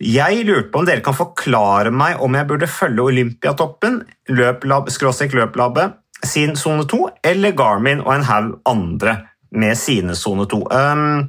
Jeg 0.00 0.46
lurte 0.48 0.70
på 0.72 0.80
om 0.80 0.88
dere 0.88 1.04
kan 1.04 1.16
forklare 1.16 1.92
meg 1.94 2.22
om 2.24 2.34
jeg 2.34 2.48
burde 2.48 2.70
følge 2.70 3.10
Olympiatoppen, 3.10 4.00
løplab, 4.32 4.88
løplabbet 4.88 6.00
sin 6.24 6.56
sone 6.56 6.86
2, 6.88 7.08
eller 7.22 7.52
Garmin 7.52 8.00
og 8.00 8.14
en 8.14 8.28
haug 8.28 8.52
andre 8.64 9.18
med 9.54 9.76
sine 9.78 10.16
sone 10.16 10.48
2. 10.50 10.62
Um, 10.72 11.28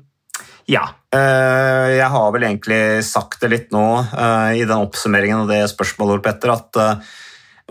ja. 0.71 0.87
Uh, 1.15 1.91
jeg 1.95 2.07
har 2.11 2.31
vel 2.33 2.43
egentlig 2.47 2.79
sagt 3.07 3.39
det 3.43 3.51
litt 3.51 3.69
nå 3.75 3.85
uh, 4.03 4.51
i 4.55 4.63
den 4.63 4.81
oppsummeringen 4.81 5.43
og 5.43 5.51
det 5.51 5.61
spørsmålet, 5.71 6.23
Petter, 6.25 6.55
at 6.55 6.79
uh, 6.79 7.13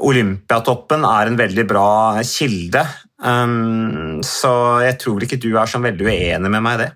Olympiatoppen 0.03 1.05
er 1.07 1.31
en 1.31 1.39
veldig 1.39 1.65
bra 1.71 1.89
kilde. 2.27 2.83
Um, 3.25 4.21
så 4.27 4.83
jeg 4.85 4.99
tror 5.01 5.25
ikke 5.25 5.39
du 5.41 5.53
er 5.55 5.71
så 5.71 5.81
veldig 5.83 6.09
uenig 6.09 6.51
med 6.51 6.65
meg 6.65 6.79
i 6.79 6.83
det. 6.85 6.93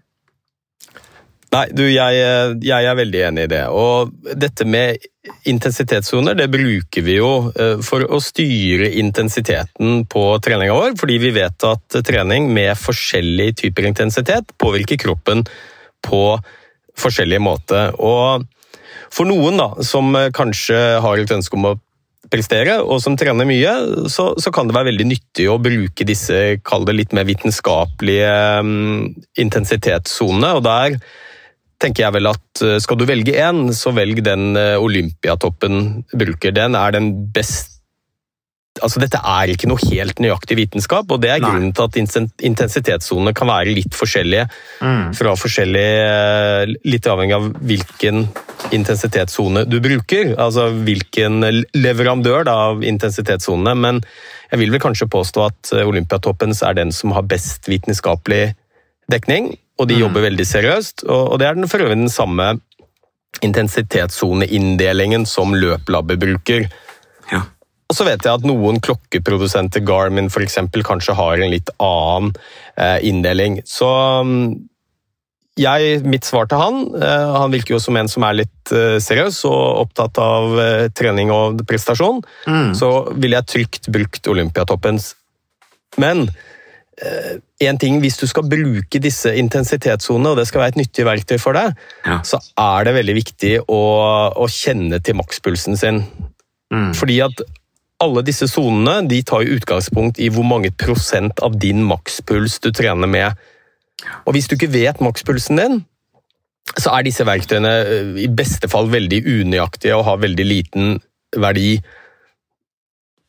Nei, 1.48 1.62
du, 1.72 1.86
jeg, 1.88 2.16
jeg, 2.60 2.84
er 2.84 2.96
veldig 2.98 3.20
enig 3.30 3.46
i 3.46 3.50
det. 3.54 3.62
Og 3.72 4.10
dette 4.36 4.66
med 4.68 5.00
intensitetssoner 5.48 6.36
det 6.36 6.50
bruker 6.52 7.04
vi 7.04 7.16
jo 7.16 7.30
eh, 7.56 7.80
for 7.84 8.04
å 8.04 8.20
styre 8.20 8.90
intensiteten 9.00 10.04
på 10.12 10.24
treninga 10.44 10.76
vår, 10.76 10.98
fordi 11.00 11.16
vi 11.22 11.32
vet 11.36 11.64
at 11.68 11.98
trening 12.04 12.50
med 12.52 12.74
forskjellig 12.76 13.54
typer 13.62 13.88
intensitet 13.88 14.52
påvirker 14.60 15.00
kroppen 15.00 15.46
på 16.04 16.22
forskjellige 17.00 17.44
måter. 17.44 17.96
Og 17.96 18.44
for 19.08 19.28
noen 19.28 19.56
da, 19.60 19.70
som 19.84 20.12
kanskje 20.36 20.78
har 21.00 21.22
et 21.22 21.32
ønske 21.32 21.56
om 21.56 21.70
å 21.70 21.76
prestere, 22.32 22.78
og 22.82 23.00
som 23.04 23.16
trener 23.18 23.48
mye, 23.48 23.72
så, 24.12 24.30
så 24.40 24.52
kan 24.54 24.68
det 24.68 24.76
være 24.76 24.90
veldig 24.92 25.06
nyttig 25.10 25.48
å 25.50 25.58
bruke 25.62 26.06
disse 26.08 26.58
kall 26.66 26.86
det 26.88 26.96
litt 26.98 27.16
mer 27.16 27.26
vitenskapelige 27.28 28.34
um, 28.62 29.08
intensitetssonene. 29.40 30.52
Og 30.58 30.62
der 30.66 30.98
tenker 31.82 32.06
jeg 32.06 32.16
vel 32.18 32.30
at 32.32 32.62
uh, 32.64 32.76
skal 32.82 33.00
du 33.00 33.06
velge 33.08 33.36
én, 33.38 33.68
så 33.76 33.94
velg 33.96 34.22
den 34.26 34.52
uh, 34.58 34.76
Olympiatoppen 34.82 36.04
bruker. 36.12 36.54
Den 36.54 36.78
er 36.78 36.94
den 36.96 37.12
best 37.34 37.77
Altså, 38.82 39.00
dette 39.02 39.18
er 39.20 39.52
ikke 39.52 39.68
noe 39.70 39.80
helt 39.90 40.20
nøyaktig 40.22 40.56
vitenskap, 40.58 41.10
og 41.10 41.20
det 41.22 41.30
er 41.34 41.40
Nei. 41.42 41.50
grunnen 41.50 41.72
til 41.74 41.84
at 41.88 41.96
intensitetssonene 42.50 43.34
kan 43.34 43.48
være 43.50 43.74
litt 43.74 43.94
forskjellige 43.96 44.48
Mm. 44.80 45.14
fra 45.14 45.34
forskjellige 45.34 46.02
eh, 46.06 46.74
Litt 46.84 47.06
avhengig 47.10 47.34
av 47.34 47.48
hvilken 47.58 48.28
intensitetssone 48.72 49.64
du 49.68 49.80
bruker. 49.80 50.34
Altså 50.38 50.68
hvilken 50.70 51.40
leverandør 51.74 52.44
da, 52.44 52.54
av 52.70 52.84
intensitetssonene. 52.86 53.74
Men 53.76 54.02
jeg 54.52 54.60
vil 54.62 54.70
vel 54.74 54.80
kanskje 54.82 55.08
påstå 55.10 55.46
at 55.46 55.72
eh, 55.74 55.86
Olympiatoppens 55.88 56.62
er 56.62 56.78
den 56.78 56.92
som 56.92 57.12
har 57.16 57.26
best 57.28 57.68
vitenskapelig 57.68 58.54
dekning. 59.10 59.56
Og 59.78 59.88
de 59.88 59.98
jobber 60.00 60.24
veldig 60.26 60.46
seriøst. 60.46 61.04
Og 61.08 61.32
og 61.32 61.38
det 61.38 61.46
er 61.48 61.54
den 61.54 61.68
for 61.68 61.78
øvrig 61.78 61.96
den 61.96 62.10
samme 62.12 62.58
intensitetssoneinndelingen 63.42 65.26
som 65.26 65.54
løplabbet 65.54 66.18
bruker. 66.18 66.68
Ja. 67.32 67.42
Og 67.88 67.96
så 67.96 68.04
vet 68.04 68.24
jeg 68.24 68.36
at 68.36 68.44
noen 68.44 68.80
klokkeprodusenter, 68.84 69.80
Garmin 69.88 70.28
eksempel, 70.28 70.84
kanskje 70.84 71.16
har 71.16 71.40
en 71.40 71.52
litt 71.54 71.70
annen 71.80 72.34
eh, 72.76 72.98
inndeling. 73.08 73.62
Så 73.64 73.88
mm, 74.28 74.42
jeg, 75.58 76.02
mitt 76.06 76.26
svar 76.28 76.46
til 76.50 76.60
han 76.60 76.82
eh, 76.94 77.30
Han 77.40 77.54
virker 77.54 77.74
jo 77.74 77.80
som 77.82 77.96
en 77.98 78.10
som 78.10 78.26
er 78.28 78.42
litt 78.42 78.72
eh, 78.74 78.98
seriøs 79.02 79.40
og 79.48 79.86
opptatt 79.86 80.20
av 80.22 80.58
eh, 80.62 80.84
trening 80.94 81.32
og 81.34 81.64
prestasjon. 81.68 82.20
Mm. 82.46 82.76
Så 82.78 82.92
ville 83.16 83.40
jeg 83.40 83.50
trygt 83.54 83.90
brukt 83.94 84.30
Olympiatoppens. 84.30 85.14
Men 85.98 86.28
en 87.62 87.76
ting, 87.78 88.00
hvis 88.02 88.16
du 88.18 88.24
skal 88.26 88.42
bruke 88.50 88.98
disse 88.98 89.30
intensitetssonene, 89.38 90.32
og 90.32 90.40
det 90.40 90.48
skal 90.48 90.64
være 90.64 90.72
et 90.72 90.78
nyttig 90.80 91.04
verktøy 91.06 91.36
for 91.38 91.54
deg, 91.54 91.76
Ja. 92.02 92.16
så 92.26 92.40
er 92.58 92.88
det 92.88 92.94
veldig 92.96 93.14
viktig 93.14 93.52
å, 93.70 93.78
å 94.34 94.48
kjenne 94.50 94.98
til 95.06 95.14
makspulsen 95.14 95.78
sin. 95.78 96.00
Mm. 96.74 96.90
Fordi 96.98 97.20
at 97.22 97.44
alle 98.02 98.22
disse 98.26 98.46
sonene 98.50 99.02
de 99.10 99.20
tar 99.26 99.48
utgangspunkt 99.50 100.20
i 100.22 100.30
hvor 100.30 100.46
mange 100.46 100.70
prosent 100.70 101.40
av 101.42 101.56
din 101.58 101.82
makspuls 101.86 102.58
du 102.62 102.70
trener 102.70 103.10
med. 103.10 103.38
Og 104.26 104.36
hvis 104.36 104.46
du 104.46 104.54
ikke 104.54 104.70
vet 104.70 105.00
makspulsen 105.02 105.58
din, 105.58 105.80
så 106.78 106.92
er 106.94 107.06
disse 107.06 107.26
verktøyene 107.26 107.72
eh, 107.82 108.10
i 108.24 108.28
beste 108.30 108.68
fall 108.70 108.90
veldig 108.92 109.22
unøyaktige 109.24 109.96
og 109.96 110.06
har 110.06 110.20
veldig 110.22 110.46
liten 110.46 110.98
verdi. 111.34 111.78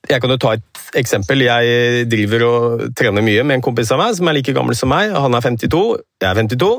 Jeg 0.10 0.22
kan 0.22 0.34
jo 0.34 0.40
ta 0.42 0.54
et 0.58 0.84
eksempel. 1.00 1.44
Jeg 1.48 2.06
driver 2.12 2.46
og 2.48 2.86
trener 2.98 3.26
mye 3.26 3.46
med 3.46 3.60
en 3.60 3.66
kompis 3.66 3.92
av 3.96 4.02
meg 4.02 4.16
som 4.18 4.30
er 4.30 4.38
like 4.38 4.54
gammel 4.56 4.78
som 4.78 4.92
meg. 4.92 5.16
Han 5.16 5.36
er 5.38 5.46
52, 5.46 5.82
jeg 6.22 6.30
er 6.30 6.40
52. 6.44 6.70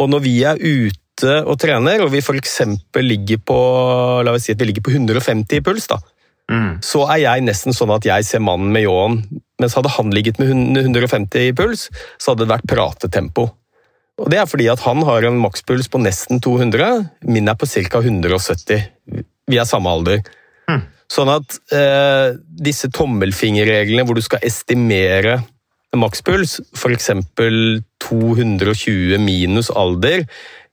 Og 0.00 0.10
når 0.10 0.24
vi 0.24 0.34
er 0.48 0.60
ute 0.60 1.36
og 1.44 1.58
trener, 1.60 2.02
og 2.02 2.12
vi 2.14 2.22
f.eks. 2.22 2.60
ligger 3.04 3.42
på 3.44 3.58
la 4.24 4.32
oss 4.32 4.48
si 4.48 4.54
at 4.54 4.62
vi 4.62 4.70
ligger 4.70 4.86
på 4.86 4.94
150 4.94 5.60
i 5.60 5.64
puls, 5.64 5.90
da, 5.90 6.00
Mm. 6.50 6.82
så 6.84 7.04
er 7.14 7.22
jeg 7.22 7.44
nesten 7.46 7.72
sånn 7.76 7.92
at 7.94 8.04
jeg 8.04 8.26
ser 8.28 8.42
mannen 8.44 8.72
med 8.74 8.84
ljåen. 8.84 9.20
Mens 9.62 9.76
hadde 9.78 9.92
han 9.94 10.10
ligget 10.12 10.40
med 10.42 10.50
150 10.50 11.48
i 11.48 11.52
puls, 11.56 11.86
så 12.18 12.32
hadde 12.32 12.44
det 12.44 12.54
vært 12.56 12.68
pratetempo. 12.68 13.46
Og 14.20 14.30
Det 14.30 14.38
er 14.38 14.48
fordi 14.50 14.68
at 14.68 14.82
han 14.84 15.02
har 15.06 15.24
en 15.24 15.40
makspuls 15.40 15.88
på 15.88 16.02
nesten 16.02 16.42
200, 16.42 17.08
min 17.24 17.48
er 17.48 17.56
på 17.56 17.66
ca. 17.66 18.02
170. 18.02 18.84
Vi 19.48 19.58
er 19.58 19.68
samme 19.68 19.90
alder. 19.90 20.20
Mm. 20.68 20.82
Sånn 21.10 21.30
at 21.32 21.56
eh, 21.74 22.36
disse 22.68 22.90
tommelfingerreglene 22.92 24.04
hvor 24.06 24.18
du 24.18 24.22
skal 24.24 24.44
estimere 24.46 25.40
makspuls, 25.96 26.58
f.eks. 26.76 27.10
220 28.02 29.18
minus 29.22 29.70
alder, 29.70 30.24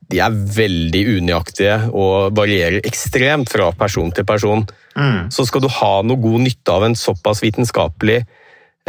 de 0.09 0.19
er 0.25 0.33
veldig 0.33 1.01
unøyaktige 1.19 1.75
og 1.93 2.33
varierer 2.37 2.81
ekstremt 2.87 3.51
fra 3.51 3.69
person 3.77 4.09
til 4.15 4.25
person. 4.25 4.63
Mm. 4.97 5.27
Så 5.33 5.45
skal 5.45 5.61
du 5.61 5.69
ha 5.69 5.91
noe 6.01 6.17
god 6.21 6.41
nytte 6.47 6.73
av 6.73 6.87
en 6.87 6.97
såpass 6.97 7.43
vitenskapelig 7.45 8.23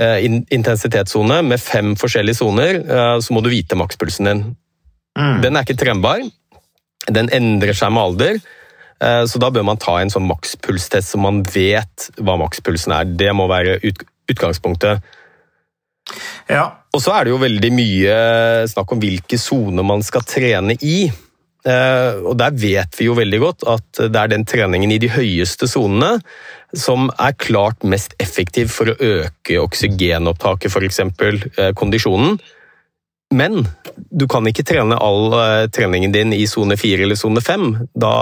eh, 0.00 0.24
intensitetssone 0.24 1.42
med 1.44 1.60
fem 1.60 1.92
forskjellige 2.00 2.40
soner, 2.40 2.80
eh, 2.80 3.18
så 3.20 3.36
må 3.36 3.42
du 3.44 3.50
vite 3.52 3.76
makspulsen 3.76 4.30
din. 4.30 4.42
Mm. 5.18 5.42
Den 5.44 5.56
er 5.60 5.66
ikke 5.66 5.80
trembar. 5.82 6.24
Den 7.10 7.28
endrer 7.36 7.76
seg 7.76 7.92
med 7.92 8.02
alder. 8.02 8.40
eh, 9.04 9.24
Så 9.28 9.38
da 9.38 9.50
bør 9.50 9.64
man 9.68 9.80
ta 9.80 9.98
en 10.00 10.12
sånn 10.12 10.28
makspulstest 10.28 11.12
så 11.12 11.20
man 11.20 11.42
vet 11.42 12.10
hva 12.16 12.38
makspulsen 12.40 12.96
er. 12.96 13.04
Det 13.04 13.32
må 13.36 13.48
være 13.50 13.76
ut, 13.84 14.04
utgangspunktet. 14.30 15.04
Ja. 16.50 16.66
Og 16.94 17.02
så 17.04 17.14
er 17.14 17.24
det 17.26 17.34
jo 17.34 17.40
veldig 17.42 17.72
mye 17.74 18.14
snakk 18.70 18.92
om 18.94 19.02
hvilke 19.02 19.38
soner 19.38 19.86
man 19.86 20.02
skal 20.06 20.24
trene 20.26 20.74
i. 20.82 21.04
Eh, 21.60 22.14
Og 22.24 22.38
der 22.40 22.54
vet 22.56 22.96
vi 22.98 23.06
jo 23.10 23.14
veldig 23.18 23.40
godt 23.42 23.66
at 23.68 24.00
det 24.08 24.16
er 24.16 24.32
den 24.32 24.46
treningen 24.48 24.92
i 24.94 25.00
de 25.02 25.10
høyeste 25.12 25.68
sonene 25.68 26.16
som 26.76 27.10
er 27.18 27.34
klart 27.36 27.82
mest 27.84 28.14
effektiv 28.22 28.70
for 28.70 28.92
å 28.92 28.96
øke 28.96 29.58
oksygenopptaket, 29.60 30.70
f.eks. 30.70 31.00
eh, 31.02 31.72
kondisjonen. 31.74 32.38
Men 33.34 33.60
du 34.10 34.26
kan 34.30 34.46
ikke 34.50 34.64
trene 34.66 34.98
all 34.98 35.34
eh, 35.38 35.66
treningen 35.70 36.14
din 36.14 36.32
i 36.34 36.46
sone 36.50 36.78
4 36.78 37.04
eller 37.06 37.18
sone 37.18 37.42
5. 37.42 37.66
Da, 37.94 38.12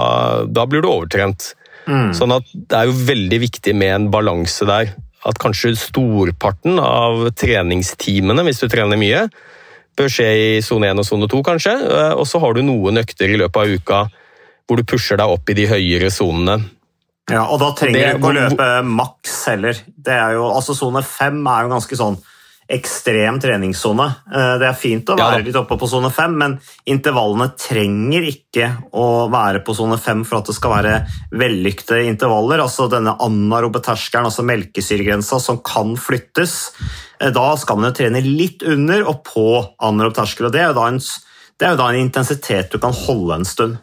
da 0.45 0.65
blir 0.69 0.83
du 0.85 0.89
overtrent. 0.91 1.53
Mm. 1.89 2.11
Sånn 2.13 2.33
at 2.35 2.49
det 2.53 2.77
er 2.77 2.89
jo 2.89 2.97
veldig 3.07 3.39
viktig 3.47 3.73
med 3.77 3.95
en 3.95 4.09
balanse 4.13 4.67
der. 4.69 4.91
At 5.27 5.39
kanskje 5.41 5.73
storparten 5.75 6.79
av 6.79 7.25
treningstimene, 7.35 8.43
hvis 8.47 8.61
du 8.63 8.69
trener 8.71 8.99
mye, 8.99 9.25
bør 9.99 10.07
skje 10.07 10.27
i 10.31 10.49
sone 10.63 10.87
1 10.87 11.01
og 11.01 11.07
sone 11.07 11.27
2, 11.27 11.41
kanskje. 11.43 11.73
Eh, 11.75 12.13
Og 12.15 12.25
så 12.27 12.39
har 12.39 12.53
du 12.55 12.61
noen 12.63 13.01
økter 13.01 13.27
i 13.27 13.39
løpet 13.39 13.59
av 13.59 13.67
uka 13.67 14.01
hvor 14.69 14.77
du 14.77 14.83
pusher 14.83 15.17
deg 15.17 15.27
opp 15.27 15.49
i 15.49 15.53
de 15.57 15.65
høyere 15.67 16.11
sonene. 16.13 16.59
Ja, 17.29 17.43
og 17.45 17.59
da 17.59 17.71
trenger 17.73 17.93
Det- 17.99 18.11
du 18.13 18.17
ikke 18.17 18.29
å 18.29 18.37
løpe 18.37 18.85
maks 18.85 19.45
heller. 19.45 19.73
Det 19.97 20.13
er 20.13 20.33
jo, 20.33 20.43
altså 20.49 20.75
Sone 20.75 21.01
5 21.03 21.45
er 21.47 21.63
jo 21.63 21.69
ganske 21.69 21.97
sånn 21.97 22.17
ekstrem 22.69 23.39
treningssone. 23.41 24.05
Eh, 24.33 24.57
Det 24.61 24.67
er 24.67 24.77
fint 24.77 25.09
å 25.09 25.17
Ja 25.17 25.31
være 25.31 25.45
litt 25.47 25.55
oppe 25.57 25.77
på 25.77 25.87
sone 25.89 26.11
fem, 26.13 26.35
men 26.37 26.59
intervallene 26.85 27.49
trenger 27.57 28.27
ikke 28.29 28.67
å 28.93 29.29
være 29.31 29.63
på 29.65 29.73
sone 29.75 29.97
fem 29.97 30.23
for 30.23 30.37
at 30.39 30.45
det 30.45 30.55
skal 30.55 30.75
være 30.77 31.07
vellykkede 31.33 32.05
intervaller. 32.07 32.61
Altså 32.61 32.87
denne 32.89 33.15
anarobe 33.19 33.81
terskelen, 33.81 34.25
altså 34.29 34.45
melkesyregrensa, 34.45 35.39
som 35.41 35.57
kan 35.65 35.95
flyttes. 35.97 36.71
Eh, 37.19 37.31
Da 37.31 37.55
skal 37.57 37.77
man 37.77 37.91
jo 37.91 37.97
trene 38.03 38.21
litt 38.23 38.61
under 38.63 39.07
og 39.07 39.23
på 39.23 39.47
anarob 39.81 40.13
terskel, 40.13 40.45
og 40.45 40.51
det 40.53 40.61
er 40.61 40.77
en, 40.77 40.99
det 40.99 41.65
er 41.67 41.71
jo 41.71 41.77
da 41.77 41.89
en 41.89 41.99
intensitet 42.07 42.71
du 42.71 42.77
kan 42.77 42.93
holde 42.93 43.35
en 43.35 43.45
stund. 43.45 43.77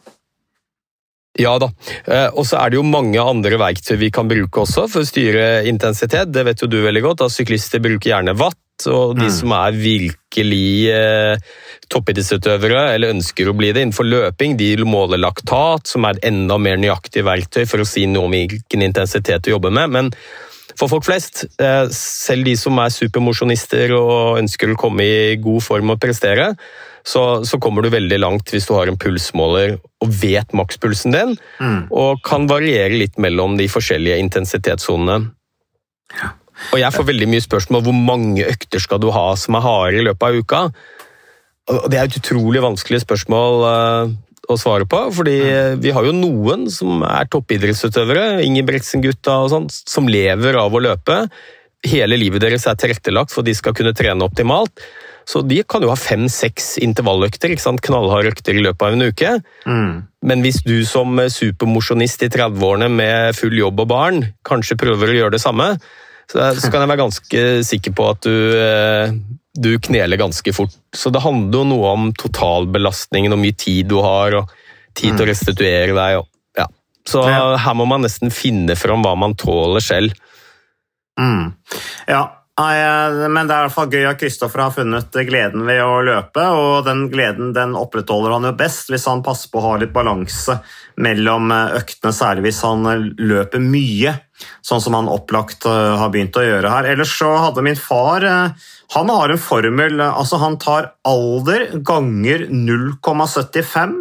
Ja 1.39 1.59
da. 1.59 1.69
Eh, 2.07 2.31
Og 2.33 2.47
så 2.47 2.57
er 2.57 2.71
det 2.71 2.79
jo 2.79 2.83
mange 2.83 3.21
andre 3.21 3.59
verktøy 3.59 3.99
vi 3.99 4.11
kan 4.11 4.29
bruke 4.29 4.63
også 4.63 4.87
for 4.89 5.01
å 5.03 5.07
styre 5.09 5.67
intensitet. 5.69 6.33
Det 6.33 6.45
vet 6.47 6.63
jo 6.63 6.67
du 6.67 6.79
veldig 6.83 7.03
godt. 7.03 7.21
at 7.27 7.31
Syklister 7.35 7.79
bruker 7.79 8.15
gjerne 8.15 8.37
watt. 8.39 8.57
Og 8.87 9.17
de 9.17 9.25
Mm. 9.27 9.33
som 9.33 9.53
er 9.57 9.73
virkelig 9.73 10.91
eh, 10.93 11.37
toppidrettsutøvere, 11.89 12.95
eller 12.95 13.15
ønsker 13.15 13.49
å 13.49 13.57
bli 13.57 13.73
det 13.73 13.83
innenfor 13.87 14.05
løping, 14.05 14.57
de 14.59 14.77
måler 14.85 15.19
laktat, 15.19 15.87
som 15.87 16.05
er 16.05 16.11
et 16.19 16.25
enda 16.29 16.59
mer 16.59 16.77
nøyaktig 16.77 17.25
verktøy 17.25 17.65
for 17.67 17.79
å 17.81 17.87
si 17.89 18.05
noe 18.07 18.25
om 18.29 18.31
hvilken 18.37 18.83
intensitet 18.83 19.43
du 19.43 19.51
jobber 19.55 19.71
med. 19.73 19.91
Men 19.91 20.13
for 20.77 20.89
folk 20.89 21.05
flest, 21.05 21.47
eh, 21.59 21.87
selv 21.89 22.45
de 22.45 22.55
som 22.57 22.77
er 22.79 22.93
supermosjonister 22.93 23.95
og 23.97 24.39
ønsker 24.43 24.75
å 24.75 24.77
komme 24.77 25.01
i 25.01 25.37
god 25.37 25.63
form 25.63 25.91
og 25.91 26.01
prestere, 26.01 26.55
så, 27.07 27.43
så 27.47 27.59
kommer 27.63 27.83
du 27.83 27.89
veldig 27.91 28.19
langt 28.21 28.51
hvis 28.51 28.67
du 28.67 28.75
har 28.75 28.89
en 28.91 28.99
pulsmåler 28.99 29.79
og 30.03 30.09
vet 30.11 30.53
makspulsen 30.53 31.13
din, 31.15 31.37
Mm. 31.61 31.87
og 31.91 32.21
kan 32.23 32.47
variere 32.51 32.99
litt 32.99 33.17
mellom 33.17 33.57
de 33.57 33.69
forskjellige 33.69 34.19
intensitetssonene. 34.21 35.31
Og 36.73 36.79
jeg 36.81 36.95
får 36.95 37.09
veldig 37.11 37.29
mye 37.31 37.45
spørsmål 37.45 37.85
hvor 37.87 37.97
mange 37.97 38.47
økter 38.49 38.83
skal 38.83 39.01
du 39.03 39.11
ha 39.15 39.27
som 39.39 39.59
er 39.59 39.67
harde 39.67 40.01
i 40.01 40.07
løpet 40.07 40.29
av 40.29 40.39
uka. 40.41 40.63
Og 41.73 41.91
Det 41.91 41.99
er 41.99 42.07
et 42.07 42.21
utrolig 42.21 42.63
vanskelig 42.63 43.03
spørsmål 43.03 43.67
eh, 43.71 44.15
å 44.47 44.59
svare 44.61 44.87
på, 44.87 45.01
fordi 45.17 45.37
vi 45.83 45.93
har 45.95 46.07
jo 46.07 46.15
noen 46.15 46.69
som 46.71 47.03
er 47.07 47.27
toppidrettsutøvere, 47.33 48.45
Ingebrigtsen-gutta 48.47 49.41
og 49.43 49.51
sånn, 49.51 49.67
som 49.73 50.07
lever 50.07 50.59
av 50.61 50.75
å 50.75 50.83
løpe. 50.85 51.25
Hele 51.87 52.19
livet 52.19 52.45
deres 52.45 52.69
er 52.71 52.79
tilrettelagt 52.79 53.35
for 53.35 53.47
de 53.47 53.55
skal 53.59 53.75
kunne 53.77 53.95
trene 53.97 54.25
optimalt. 54.27 54.85
Så 55.27 55.43
de 55.43 55.59
kan 55.67 55.83
jo 55.83 55.91
ha 55.91 55.99
fem-seks 55.99 56.77
intervalløkter, 56.87 57.51
ikke 57.51 57.65
sant? 57.65 57.83
knallharde 57.83 58.31
økter 58.31 58.55
i 58.55 58.63
løpet 58.63 58.87
av 58.87 58.95
en 58.95 59.09
uke. 59.11 59.33
Mm. 59.67 59.95
Men 60.31 60.43
hvis 60.45 60.61
du 60.67 60.77
som 60.87 61.19
supermosjonist 61.19 62.23
i 62.23 62.31
30-årene 62.31 62.89
med 62.93 63.35
full 63.39 63.57
jobb 63.59 63.83
og 63.83 63.91
barn 63.91 64.21
kanskje 64.47 64.79
prøver 64.79 65.11
å 65.11 65.19
gjøre 65.19 65.35
det 65.35 65.43
samme, 65.43 65.73
så 66.31 66.51
så 66.59 66.71
kan 66.71 66.83
jeg 66.83 66.91
være 66.91 67.05
ganske 67.05 67.43
sikker 67.67 67.95
på 67.97 68.07
at 68.11 68.27
du, 68.27 68.37
eh, 68.59 69.13
du 69.55 69.71
kneler 69.79 70.19
ganske 70.21 70.53
fort. 70.55 70.75
Så 70.95 71.13
det 71.15 71.23
handler 71.23 71.63
jo 71.63 71.69
noe 71.71 71.93
om 71.95 72.09
totalbelastningen 72.19 73.35
og 73.37 73.43
mye 73.43 73.57
tid 73.57 73.87
du 73.93 74.01
har, 74.05 74.35
og 74.35 74.51
tid 74.97 75.15
til 75.15 75.27
å 75.27 75.31
restituere 75.31 75.95
deg. 75.95 76.19
Og, 76.21 76.27
ja. 76.59 76.67
Så 77.07 77.23
her 77.27 77.79
må 77.79 77.87
man 77.89 78.03
nesten 78.07 78.35
finne 78.35 78.75
fram 78.79 79.07
hva 79.07 79.15
man 79.19 79.37
tåler 79.39 79.85
selv. 79.85 80.17
Mm. 81.21 81.55
Ja, 82.11 82.25
nei, 82.61 82.75
eh, 82.81 83.29
men 83.29 83.49
det 83.49 83.55
er 83.55 83.65
i 83.65 83.67
hvert 83.67 83.75
fall 83.75 83.93
gøy 83.93 84.07
at 84.09 84.21
Kristoffer 84.21 84.63
har 84.65 84.75
funnet 84.75 85.19
gleden 85.29 85.67
ved 85.69 85.83
å 85.85 86.01
løpe, 86.07 86.45
og 86.57 86.87
den 86.87 87.07
gleden 87.13 87.53
den 87.57 87.77
opprettholder 87.79 88.37
han 88.37 88.49
jo 88.49 88.55
best 88.59 88.93
hvis 88.93 89.07
han 89.11 89.25
passer 89.27 89.53
på 89.53 89.61
å 89.61 89.67
ha 89.67 89.75
litt 89.83 89.95
balanse 89.95 90.59
mellom 91.03 91.53
eh, 91.53 91.77
øktene, 91.81 92.15
særlig 92.17 92.49
hvis 92.49 92.63
han 92.67 92.89
eh, 92.93 93.05
løper 93.19 93.63
mye, 93.65 94.17
sånn 94.65 94.83
som 94.85 94.97
han 94.99 95.09
opplagt 95.09 95.65
har 95.65 96.11
begynt 96.13 96.37
å 96.37 96.43
gjøre 96.45 96.69
her. 96.69 96.89
Ellers 96.91 97.15
så 97.17 97.31
hadde 97.41 97.63
min 97.65 97.79
far 97.81 98.27
han 98.93 99.09
har 99.11 99.33
en 99.33 99.41
formel, 99.41 100.03
altså 100.05 100.39
han 100.43 100.59
tar 100.63 100.91
alder 101.09 101.71
ganger 101.81 102.45
0,75, 102.53 103.97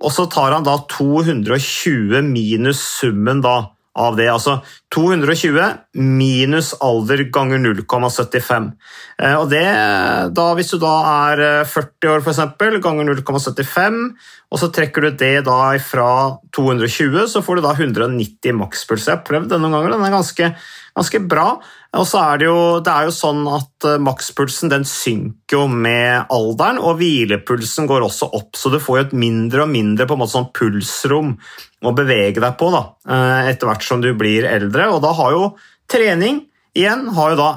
og 0.00 0.12
så 0.12 0.26
tar 0.32 0.56
han 0.56 0.66
da 0.66 0.74
220 0.90 2.26
minus 2.26 2.82
summen 2.98 3.44
da 3.44 3.56
av 3.98 4.16
det. 4.18 4.28
Altså 4.30 4.58
220 4.94 5.58
minus 5.98 6.72
alder 6.84 7.24
ganger 7.34 7.62
0,75. 7.62 8.70
Eh, 9.22 9.36
Og 9.38 9.48
det, 9.50 9.64
da, 10.36 10.46
hvis 10.58 10.72
du 10.74 10.78
da 10.82 10.94
er 11.26 11.44
eh, 11.46 11.68
40 11.68 12.12
år, 12.12 12.22
f.eks., 12.22 12.42
ganger 12.84 13.10
0,75, 13.10 13.98
og 14.50 14.62
så 14.62 14.70
trekker 14.74 15.06
du 15.06 15.10
det 15.18 15.34
da 15.46 15.58
fra 15.82 16.10
220, 16.56 17.26
så 17.30 17.42
får 17.42 17.58
du 17.58 17.66
da 17.66 17.74
190 17.74 18.56
makspuls. 18.58 19.08
Jeg 19.08 19.18
har 19.18 19.26
prøvd 19.26 19.50
denne 19.54 19.70
gangen, 19.72 19.94
den 19.94 20.06
er 20.06 20.16
ganske, 20.18 20.52
ganske 20.96 21.22
bra. 21.30 21.48
Og 21.98 22.06
så 22.06 22.20
er 22.22 22.38
det 22.38 22.46
jo, 22.46 22.58
det 22.86 22.92
er 22.92 23.08
jo 23.08 23.14
sånn 23.14 23.40
at 23.50 23.86
eh, 23.88 24.02
makspulsen 24.02 24.70
den 24.70 24.84
synker 24.86 25.56
jo 25.56 25.64
med 25.70 26.30
alderen, 26.30 26.78
og 26.78 27.00
hvilepulsen 27.00 27.88
går 27.90 28.06
også 28.06 28.28
opp, 28.38 28.54
så 28.58 28.70
du 28.70 28.78
får 28.82 28.98
jo 28.98 29.06
et 29.08 29.16
mindre 29.24 29.64
og 29.64 29.72
mindre 29.72 30.06
på 30.06 30.14
en 30.14 30.22
måte 30.22 30.36
sånn 30.36 30.52
pulsrom 30.54 31.34
å 31.82 31.94
bevege 31.96 32.38
deg 32.38 32.54
på 32.60 32.70
da, 32.76 32.84
eh, 33.10 33.50
etter 33.50 33.66
hvert 33.66 33.88
som 33.88 34.04
du 34.04 34.12
blir 34.14 34.46
eldre. 34.46 34.86
Og 34.94 35.02
da 35.02 35.12
har 35.18 35.34
jo 35.34 35.50
trening 35.90 36.44
igjen 36.78 37.08
har 37.16 37.34
jo 37.34 37.42
da 37.42 37.50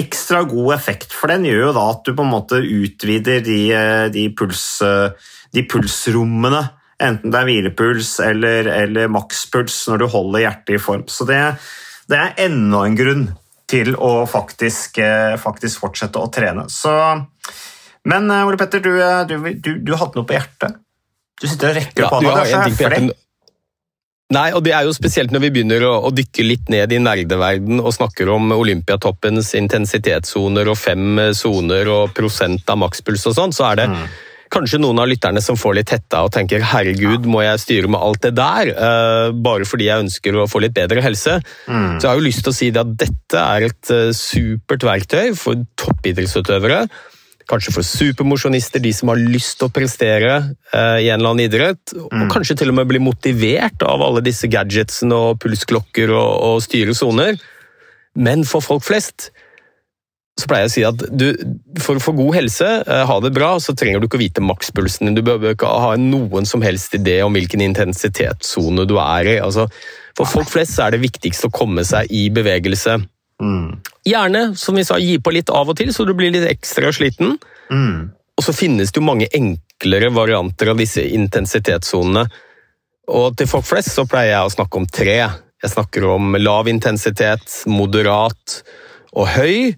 ekstra 0.00 0.42
god 0.48 0.72
effekt, 0.78 1.12
for 1.12 1.28
den 1.28 1.44
gjør 1.44 1.68
jo 1.68 1.76
da 1.76 1.86
at 1.92 2.04
du 2.08 2.16
på 2.16 2.24
en 2.24 2.32
måte 2.32 2.64
utvider 2.64 3.44
de, 3.44 3.62
eh, 3.76 4.08
de, 4.16 4.30
puls, 4.32 4.64
de 5.52 5.68
pulsrommene, 5.68 6.70
enten 7.04 7.28
det 7.28 7.42
er 7.42 7.50
hvilepuls 7.50 8.14
eller, 8.24 8.72
eller 8.72 9.12
makspuls 9.12 9.82
når 9.90 10.00
du 10.00 10.12
holder 10.14 10.48
hjertet 10.48 10.78
i 10.78 10.80
form. 10.80 11.04
Så 11.12 11.28
det, 11.28 11.42
det 12.10 12.22
er 12.22 12.40
enda 12.46 12.84
en 12.86 12.96
grunn 12.98 13.26
til 13.66 13.96
å 13.98 14.24
faktisk, 14.30 14.98
eh, 15.02 15.34
faktisk 15.42 15.82
fortsette 15.82 16.22
å 16.22 16.30
trene. 16.32 16.68
Så, 16.70 16.92
men 18.06 18.30
eh, 18.30 18.46
Ole 18.46 18.58
Petter, 18.60 18.82
du, 18.82 18.92
eh, 19.02 19.22
du, 19.26 19.38
du, 19.58 19.72
du 19.82 19.94
hadde 19.98 20.18
noe 20.18 20.26
på 20.26 20.36
hjertet. 20.36 20.78
Du 21.36 21.48
sitter 21.48 21.72
og 21.72 21.80
rekker 21.80 22.04
Ja, 22.04 22.10
opp 22.10 22.20
hånda. 22.20 22.34
Du 22.44 22.52
en 22.54 22.68
ting 22.68 22.76
på 22.78 22.86
hjertet. 22.86 23.22
Nei, 24.34 24.48
og 24.58 24.64
det 24.66 24.72
er 24.74 24.82
jo 24.82 24.94
spesielt 24.94 25.30
når 25.30 25.44
vi 25.44 25.50
begynner 25.54 25.84
å, 25.86 25.92
å 26.08 26.10
dykke 26.10 26.42
litt 26.42 26.70
ned 26.72 26.90
i 26.90 26.98
nerdeverden 26.98 27.78
og 27.78 27.92
snakker 27.94 28.32
om 28.34 28.50
Olympiatoppens 28.56 29.52
intensitetssoner 29.54 30.66
og 30.66 30.78
fem 30.80 31.20
soner 31.38 31.86
og 31.94 32.10
prosent 32.16 32.66
av 32.72 32.80
makspuls 32.82 33.22
og 33.30 33.36
sånn, 33.36 33.54
så 33.54 33.68
er 33.68 33.78
det 33.78 33.86
kanskje 34.52 34.80
noen 34.82 35.00
av 35.02 35.08
lytterne 35.10 35.42
som 35.42 35.58
får 35.58 35.78
litt 35.78 35.92
hetta 35.94 36.22
og 36.26 36.32
tenker 36.34 36.64
herregud, 36.64 37.26
må 37.30 37.42
jeg 37.44 37.62
styre 37.62 37.90
med 37.90 38.02
alt 38.02 38.22
det 38.26 38.34
der, 38.38 38.70
eh, 38.70 39.32
bare 39.32 39.66
fordi 39.68 39.88
jeg 39.88 40.06
ønsker 40.06 40.38
å 40.38 40.46
få 40.50 40.62
litt 40.62 40.76
bedre 40.76 41.02
helse? 41.04 41.40
Så 41.98 42.06
jeg 42.06 42.10
har 42.10 42.20
jo 42.20 42.28
lyst 42.28 42.42
til 42.44 42.52
å 42.52 42.56
si 42.56 42.70
det 42.70 42.82
at 42.84 42.96
dette 42.96 43.42
er 43.42 43.68
et 43.70 43.90
eh, 43.90 44.12
supert 44.12 44.86
verktøy 44.86 45.34
for 45.36 45.54
toppidrettsutøvere. 45.76 46.86
Kanskje 47.46 47.72
for 47.76 47.86
supermosjonister, 47.86 48.82
de 48.82 48.92
som 48.92 49.12
har 49.12 49.22
lyst 49.22 49.60
til 49.60 49.68
å 49.68 49.74
prestere 49.74 50.32
eh, 50.72 50.98
i 51.04 51.10
en 51.10 51.20
eller 51.20 51.30
annen 51.30 51.46
idrett. 51.46 51.94
Og 51.94 52.26
kanskje 52.32 52.58
til 52.58 52.72
og 52.72 52.80
med 52.80 52.88
bli 52.90 52.98
motivert 52.98 53.82
av 53.86 54.02
alle 54.02 54.24
disse 54.26 54.50
gadgetsene 54.50 55.14
og 55.14 55.38
pulsklokker 55.42 56.10
og, 56.10 56.32
og 56.48 56.64
styre 56.66 56.94
soner. 56.94 57.38
Men 58.18 58.42
for 58.48 58.64
folk 58.64 58.82
flest 58.86 59.30
så 60.36 60.48
pleier 60.50 60.66
jeg 60.66 60.70
å 60.70 60.74
si 60.74 60.84
at 60.84 61.02
du, 61.16 61.26
for 61.80 61.96
å 61.96 62.02
få 62.02 62.12
god 62.16 62.34
helse, 62.36 62.68
eh, 62.84 63.04
ha 63.08 63.16
det 63.24 63.32
bra, 63.32 63.54
så 63.62 63.72
trenger 63.72 64.02
du 64.02 64.08
ikke 64.08 64.18
å 64.18 64.24
vite 64.24 64.44
makspulsen 64.44 65.08
din. 65.08 65.16
Du 65.16 65.22
behøver 65.24 65.54
ikke 65.56 65.70
ha 65.70 65.94
noen 65.96 66.48
som 66.48 66.64
helst 66.64 66.92
idé 66.98 67.22
om 67.24 67.32
hvilken 67.36 67.64
intensitetssone 67.64 68.84
du 68.88 68.98
er 69.00 69.32
i. 69.32 69.36
Altså, 69.40 69.64
for 70.16 70.28
folk 70.28 70.52
flest 70.52 70.76
er 70.82 70.92
det 70.92 71.00
viktigst 71.04 71.48
å 71.48 71.52
komme 71.54 71.86
seg 71.88 72.12
i 72.12 72.26
bevegelse. 72.28 72.98
Gjerne, 74.06 74.44
som 74.60 74.76
vi 74.76 74.84
sa, 74.84 75.00
gi 75.00 75.16
på 75.20 75.32
litt 75.32 75.52
av 75.52 75.72
og 75.72 75.80
til, 75.80 75.92
så 75.96 76.04
du 76.04 76.12
blir 76.16 76.32
litt 76.34 76.46
ekstra 76.48 76.92
sliten. 76.92 77.38
Og 78.36 78.44
så 78.44 78.52
finnes 78.56 78.92
det 78.92 79.00
jo 79.00 79.08
mange 79.08 79.28
enklere 79.32 80.12
varianter 80.12 80.72
av 80.72 80.80
disse 80.80 81.04
intensitetssonene. 81.16 82.26
Og 83.16 83.36
til 83.38 83.48
folk 83.48 83.64
flest 83.68 83.94
så 83.96 84.04
pleier 84.08 84.34
jeg 84.34 84.48
å 84.48 84.56
snakke 84.56 84.82
om 84.82 84.88
tre. 84.88 85.18
Jeg 85.64 85.72
snakker 85.72 86.04
om 86.12 86.36
lav 86.36 86.68
intensitet, 86.68 87.62
moderat 87.70 88.60
og 89.16 89.28
høy. 89.32 89.74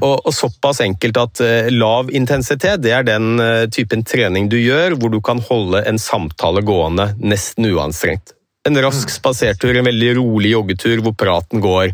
Og, 0.00 0.14
og 0.24 0.32
såpass 0.32 0.80
enkelt 0.84 1.18
at 1.20 1.42
uh, 1.44 1.68
lav 1.74 2.12
intensitet 2.14 2.80
det 2.84 2.94
er 2.94 3.04
den 3.04 3.36
uh, 3.42 3.66
typen 3.74 4.04
trening 4.06 4.48
du 4.48 4.56
gjør 4.56 4.96
hvor 4.96 5.12
du 5.12 5.18
kan 5.24 5.42
holde 5.44 5.82
en 5.90 6.00
samtale 6.00 6.62
gående 6.66 7.10
nesten 7.18 7.68
uanstrengt. 7.68 8.32
En 8.68 8.78
rask 8.82 9.10
spasertur, 9.12 9.76
en 9.76 9.86
veldig 9.88 10.14
rolig 10.18 10.54
joggetur 10.54 11.02
hvor 11.04 11.16
praten 11.18 11.62
går. 11.64 11.92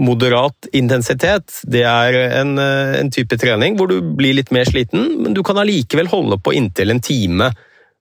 Moderat 0.00 0.70
intensitet 0.76 1.60
det 1.68 1.82
er 1.88 2.16
en, 2.40 2.54
uh, 2.60 2.96
en 3.00 3.12
type 3.12 3.40
trening 3.40 3.78
hvor 3.80 3.90
du 3.90 3.98
blir 4.00 4.36
litt 4.38 4.52
mer 4.54 4.68
sliten, 4.68 5.24
men 5.24 5.36
du 5.36 5.42
kan 5.46 5.58
allikevel 5.60 6.10
holde 6.12 6.38
på 6.40 6.54
inntil 6.60 6.94
en 6.94 7.02
time. 7.04 7.50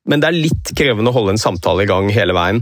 Men 0.10 0.22
det 0.22 0.30
er 0.30 0.44
litt 0.46 0.76
krevende 0.78 1.12
å 1.12 1.18
holde 1.18 1.36
en 1.36 1.42
samtale 1.42 1.86
i 1.86 1.90
gang 1.90 2.08
hele 2.14 2.36
veien. 2.38 2.62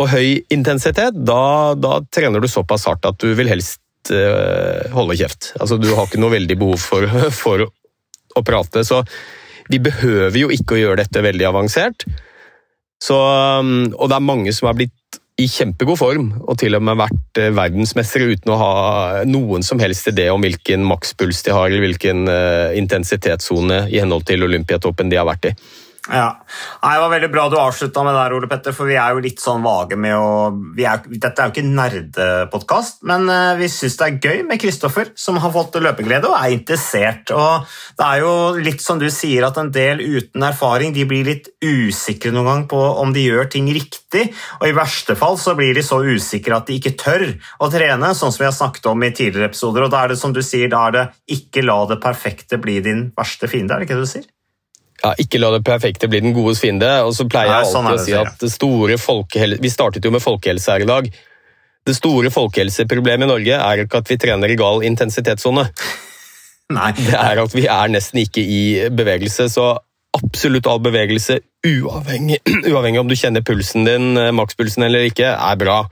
Og 0.00 0.08
høy 0.08 0.28
intensitet, 0.50 1.14
da, 1.14 1.74
da 1.78 2.00
trener 2.10 2.42
du 2.42 2.48
såpass 2.50 2.88
hardt 2.88 3.06
at 3.06 3.20
du 3.22 3.34
vil 3.38 3.50
helst 3.50 3.81
holde 4.10 5.14
kjeft. 5.20 5.52
Altså, 5.60 5.78
du 5.78 5.92
har 5.92 6.08
ikke 6.08 6.20
noe 6.22 6.34
veldig 6.34 6.56
behov 6.58 6.80
for, 6.82 7.06
for 7.42 7.66
å 7.68 8.42
prate, 8.46 8.82
så 8.88 9.02
vi 9.70 9.78
behøver 9.82 10.38
jo 10.40 10.50
ikke 10.52 10.76
å 10.76 10.80
gjøre 10.80 11.02
dette 11.04 11.22
veldig 11.24 11.46
avansert. 11.52 12.06
Så, 13.02 13.16
um, 13.16 13.92
og 13.96 14.10
det 14.10 14.18
er 14.18 14.26
mange 14.26 14.54
som 14.54 14.68
er 14.70 14.78
blitt 14.78 15.20
i 15.40 15.46
kjempegod 15.48 15.98
form, 15.98 16.26
og 16.44 16.58
til 16.60 16.76
og 16.76 16.84
med 16.84 16.98
vært 17.00 17.40
eh, 17.40 17.52
verdensmestere 17.56 18.28
uten 18.34 18.52
å 18.52 18.58
ha 18.60 18.74
noen 19.26 19.64
som 19.64 19.80
helst 19.80 20.10
idé 20.10 20.26
om 20.30 20.42
hvilken 20.44 20.84
makspuls 20.86 21.40
de 21.46 21.54
har, 21.56 21.70
eller 21.70 21.86
hvilken 21.86 22.28
eh, 22.30 22.76
intensitetssone 22.78 23.86
i 23.88 23.98
henhold 24.02 24.26
til 24.28 24.44
Olympiatoppen 24.44 25.10
de 25.10 25.18
har 25.18 25.26
vært 25.26 25.48
i. 25.50 25.54
Ja. 26.10 26.44
Det 26.82 26.98
var 26.98 27.10
veldig 27.12 27.28
bra 27.30 27.44
du 27.46 27.54
avslutta 27.62 28.02
med 28.02 28.16
det 28.16 28.34
Ole 28.34 28.48
Petter, 28.50 28.74
for 28.74 28.90
vi 28.90 28.96
er 28.98 29.14
jo 29.14 29.20
litt 29.22 29.38
sånn 29.38 29.62
vage 29.62 29.94
med 29.94 30.16
å 30.18 30.50
er, 30.82 31.04
Dette 31.06 31.30
er 31.38 31.46
jo 31.46 31.52
ikke 31.54 31.68
nerdepodkast, 31.68 33.04
men 33.06 33.28
eh, 33.30 33.52
vi 33.60 33.68
syns 33.70 34.00
det 34.00 34.08
er 34.08 34.16
gøy 34.18 34.42
med 34.48 34.58
Kristoffer, 34.58 35.12
som 35.14 35.38
har 35.38 35.54
fått 35.54 35.78
løpeglede 35.78 36.26
og 36.26 36.34
er 36.40 36.56
interessert. 36.56 37.30
Og 37.30 37.70
Det 37.98 38.08
er 38.08 38.24
jo 38.24 38.34
litt 38.58 38.82
som 38.82 38.98
du 38.98 39.06
sier, 39.14 39.46
at 39.46 39.60
en 39.62 39.70
del 39.70 40.02
uten 40.02 40.42
erfaring 40.42 40.90
de 40.96 41.06
blir 41.06 41.28
litt 41.28 41.52
usikre 41.62 42.34
noen 42.34 42.50
gang 42.50 42.66
på 42.74 42.82
om 43.04 43.14
de 43.14 43.28
gjør 43.28 43.52
ting 43.54 43.70
riktig, 43.70 44.26
og 44.58 44.66
i 44.66 44.74
verste 44.74 45.14
fall 45.18 45.38
så 45.38 45.54
blir 45.58 45.70
de 45.78 45.86
så 45.86 46.02
usikre 46.02 46.58
at 46.58 46.66
de 46.66 46.82
ikke 46.82 46.96
tør 46.98 47.28
å 47.62 47.70
trene, 47.70 48.10
sånn 48.18 48.34
som 48.34 48.42
vi 48.42 48.50
har 48.50 48.58
snakket 48.58 48.90
om 48.90 49.06
i 49.06 49.14
tidligere 49.14 49.52
episoder. 49.52 49.86
og 49.86 49.94
Da 49.94 50.02
er 50.02 50.16
det 50.16 50.20
som 50.20 50.34
du 50.34 50.42
sier, 50.42 50.66
da 50.72 50.88
er 50.88 50.98
det 50.98 51.08
ikke 51.38 51.62
la 51.62 51.84
det 51.86 52.02
perfekte 52.02 52.58
bli 52.58 52.80
din 52.82 53.10
verste 53.14 53.46
fiende, 53.46 53.76
er 53.76 53.84
det 53.84 53.92
ikke 53.92 54.02
det 54.02 54.10
du 54.10 54.16
sier? 54.18 54.30
Ja, 55.02 55.12
ikke 55.18 55.40
la 55.42 55.50
det 55.56 55.64
perfekte 55.66 56.06
bli 56.10 56.20
den 56.22 56.34
godes 56.36 56.60
fiende. 56.62 56.88
Og 57.06 57.14
så 57.16 57.26
pleier 57.30 57.50
Nei, 57.50 57.60
jeg 57.64 57.72
sånn 57.72 57.90
alltid 57.90 58.02
å 58.02 58.06
si 58.06 58.16
at 58.20 58.42
det 58.44 58.50
store 58.54 58.98
folkehelse... 59.02 59.62
Vi 59.64 59.72
startet 59.72 60.06
jo 60.06 60.12
med 60.14 60.22
folkehelse 60.22 60.76
her 60.76 60.84
i 60.84 60.88
dag. 60.88 61.08
Det 61.82 61.94
store 61.98 62.30
folkehelseproblemet 62.30 63.26
i 63.26 63.30
Norge 63.32 63.56
er 63.58 63.82
ikke 63.82 64.02
at 64.02 64.12
vi 64.12 64.18
trener 64.22 64.52
i 64.52 64.58
gal 64.58 64.84
intensitetssone. 64.86 65.66
Nei. 66.76 66.92
Det 67.00 67.16
er 67.18 67.42
at 67.42 67.56
vi 67.56 67.66
er 67.66 67.90
nesten 67.92 68.22
ikke 68.22 68.44
i 68.46 68.62
bevegelse. 68.94 69.48
Så 69.50 69.72
absolutt 70.12 70.68
all 70.70 70.82
bevegelse, 70.84 71.40
uavhengig, 71.66 72.38
uavhengig 72.70 73.02
om 73.02 73.10
du 73.10 73.16
kjenner 73.18 73.44
pulsen 73.46 73.88
din, 73.88 74.12
eh, 74.20 74.32
makspulsen 74.36 74.86
eller 74.86 75.08
ikke, 75.08 75.32
er 75.34 75.58
bra. 75.60 75.82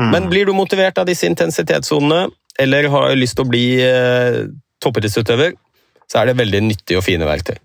Men 0.00 0.30
blir 0.30 0.46
du 0.48 0.54
motivert 0.56 0.96
av 0.96 1.08
disse 1.08 1.28
intensitetssonene, 1.28 2.30
eller 2.60 2.86
har 2.92 3.10
lyst 3.18 3.36
til 3.36 3.44
å 3.44 3.50
bli 3.50 3.64
eh, 3.84 4.46
toppidrettsutøver, 4.80 5.56
så 6.08 6.20
er 6.20 6.30
det 6.30 6.38
veldig 6.38 6.62
nyttige 6.70 7.00
og 7.00 7.04
fine 7.04 7.26
verktøy. 7.28 7.58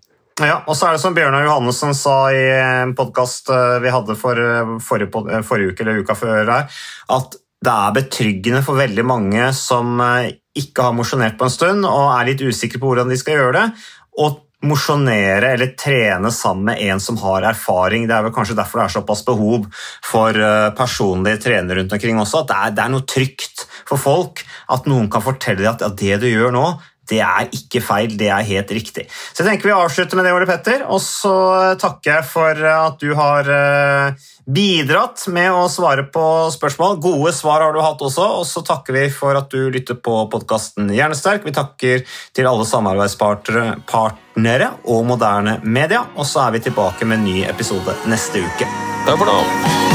Ja, 0.43 0.57
og 0.67 0.75
så 0.75 0.89
er 0.89 0.97
det 0.97 0.99
som 0.99 1.13
Bjørnar 1.15 1.45
Johannessen 1.45 1.93
sa 1.95 2.27
i 2.35 2.43
en 2.59 2.91
podkast 2.97 3.47
vi 3.79 3.91
hadde 3.93 4.17
for 4.19 4.35
eh, 4.35 4.73
forrige, 4.83 5.21
eh, 5.31 5.43
forrige 5.47 5.71
uke 5.71 5.85
eller 5.85 6.01
uka 6.03 6.15
før 6.19 6.51
at 6.51 7.37
det 7.65 7.71
er 7.71 7.93
betryggende 7.95 8.59
for 8.65 8.75
veldig 8.75 9.05
mange 9.07 9.45
som 9.55 9.95
eh, 10.03 10.33
ikke 10.59 10.89
har 10.89 10.97
mosjonert 10.97 11.37
på 11.39 11.47
en 11.47 11.53
stund 11.53 11.87
og 11.87 12.09
er 12.17 12.27
litt 12.27 12.43
usikre 12.43 12.81
på 12.81 12.89
hvordan 12.91 13.13
de 13.13 13.19
skal 13.19 13.39
gjøre 13.39 13.53
det, 13.61 13.85
å 14.19 14.27
mosjonere 14.65 15.53
eller 15.55 15.73
trene 15.77 16.31
sammen 16.33 16.71
med 16.71 16.81
en 16.83 17.01
som 17.03 17.17
har 17.21 17.45
erfaring. 17.51 18.07
Det 18.07 18.15
er 18.15 18.25
vel 18.25 18.33
kanskje 18.35 18.57
derfor 18.57 18.81
det 18.81 18.85
er 18.87 18.95
såpass 18.95 19.23
behov 19.27 19.69
for 20.05 20.35
eh, 20.35 20.71
personlige 20.77 21.45
trenere 21.45 21.79
rundt 21.79 21.95
omkring 21.95 22.19
også, 22.21 22.43
at 22.43 22.51
det 22.51 22.57
er, 22.59 22.75
det 22.75 22.83
er 22.85 22.93
noe 22.95 23.07
trygt 23.07 23.65
for 23.85 24.01
folk 24.01 24.43
at 24.73 24.89
noen 24.89 25.07
kan 25.13 25.23
fortelle 25.23 25.61
dem 25.61 25.71
at 25.71 25.85
ja, 25.85 25.91
det 25.95 26.21
du 26.25 26.27
gjør 26.31 26.55
nå, 26.55 26.65
Det 27.09 27.19
er 27.23 27.49
ikke 27.53 27.81
feil, 27.83 28.15
det 28.17 28.29
er 28.33 28.47
helt 28.47 28.71
riktig. 28.75 29.03
Så 29.09 29.43
jeg 29.43 29.49
tenker 29.51 29.67
vi 29.69 29.75
avslutter 29.75 30.15
med 30.17 30.25
det, 30.27 30.33
Ole 30.35 30.47
Petter, 30.49 30.79
og 30.89 31.01
så 31.03 31.35
takker 31.81 32.11
jeg 32.17 32.23
for 32.29 32.53
at 32.71 32.97
du 33.01 33.13
har 33.17 33.43
eh, 33.51 34.13
bidratt 34.45 35.27
med 35.33 35.51
å 35.53 35.69
svare 35.71 36.03
på 36.13 36.51
spørsmål. 36.53 36.99
Gode 37.01 37.33
svar 37.35 37.61
har 37.65 37.73
du 37.73 37.81
hatt 37.83 38.01
også, 38.05 38.25
og 38.41 38.45
så 38.49 38.61
takker 38.65 38.93
vi 38.97 39.09
for 39.13 39.33
at 39.37 39.51
du 39.53 39.69
lytter 39.73 39.95
på 39.97 40.29
podkasten 40.31 40.89
Hjernesterk. 40.93 41.45
Vi 41.45 41.53
takker 41.55 42.05
til 42.35 42.45
alle 42.49 42.65
samarbeidspartnere 42.69 44.69
og 44.85 45.05
moderne 45.09 45.59
media, 45.63 46.01
og 46.15 46.25
så 46.29 46.39
er 46.47 46.51
vi 46.57 46.65
tilbake 46.69 47.05
med 47.05 47.15
en 47.21 47.27
ny 47.29 47.37
episode 47.49 47.91
neste 48.09 48.37
uke. 48.45 48.65
Takk 49.05 49.17
for 49.21 49.27
nå. 49.29 49.94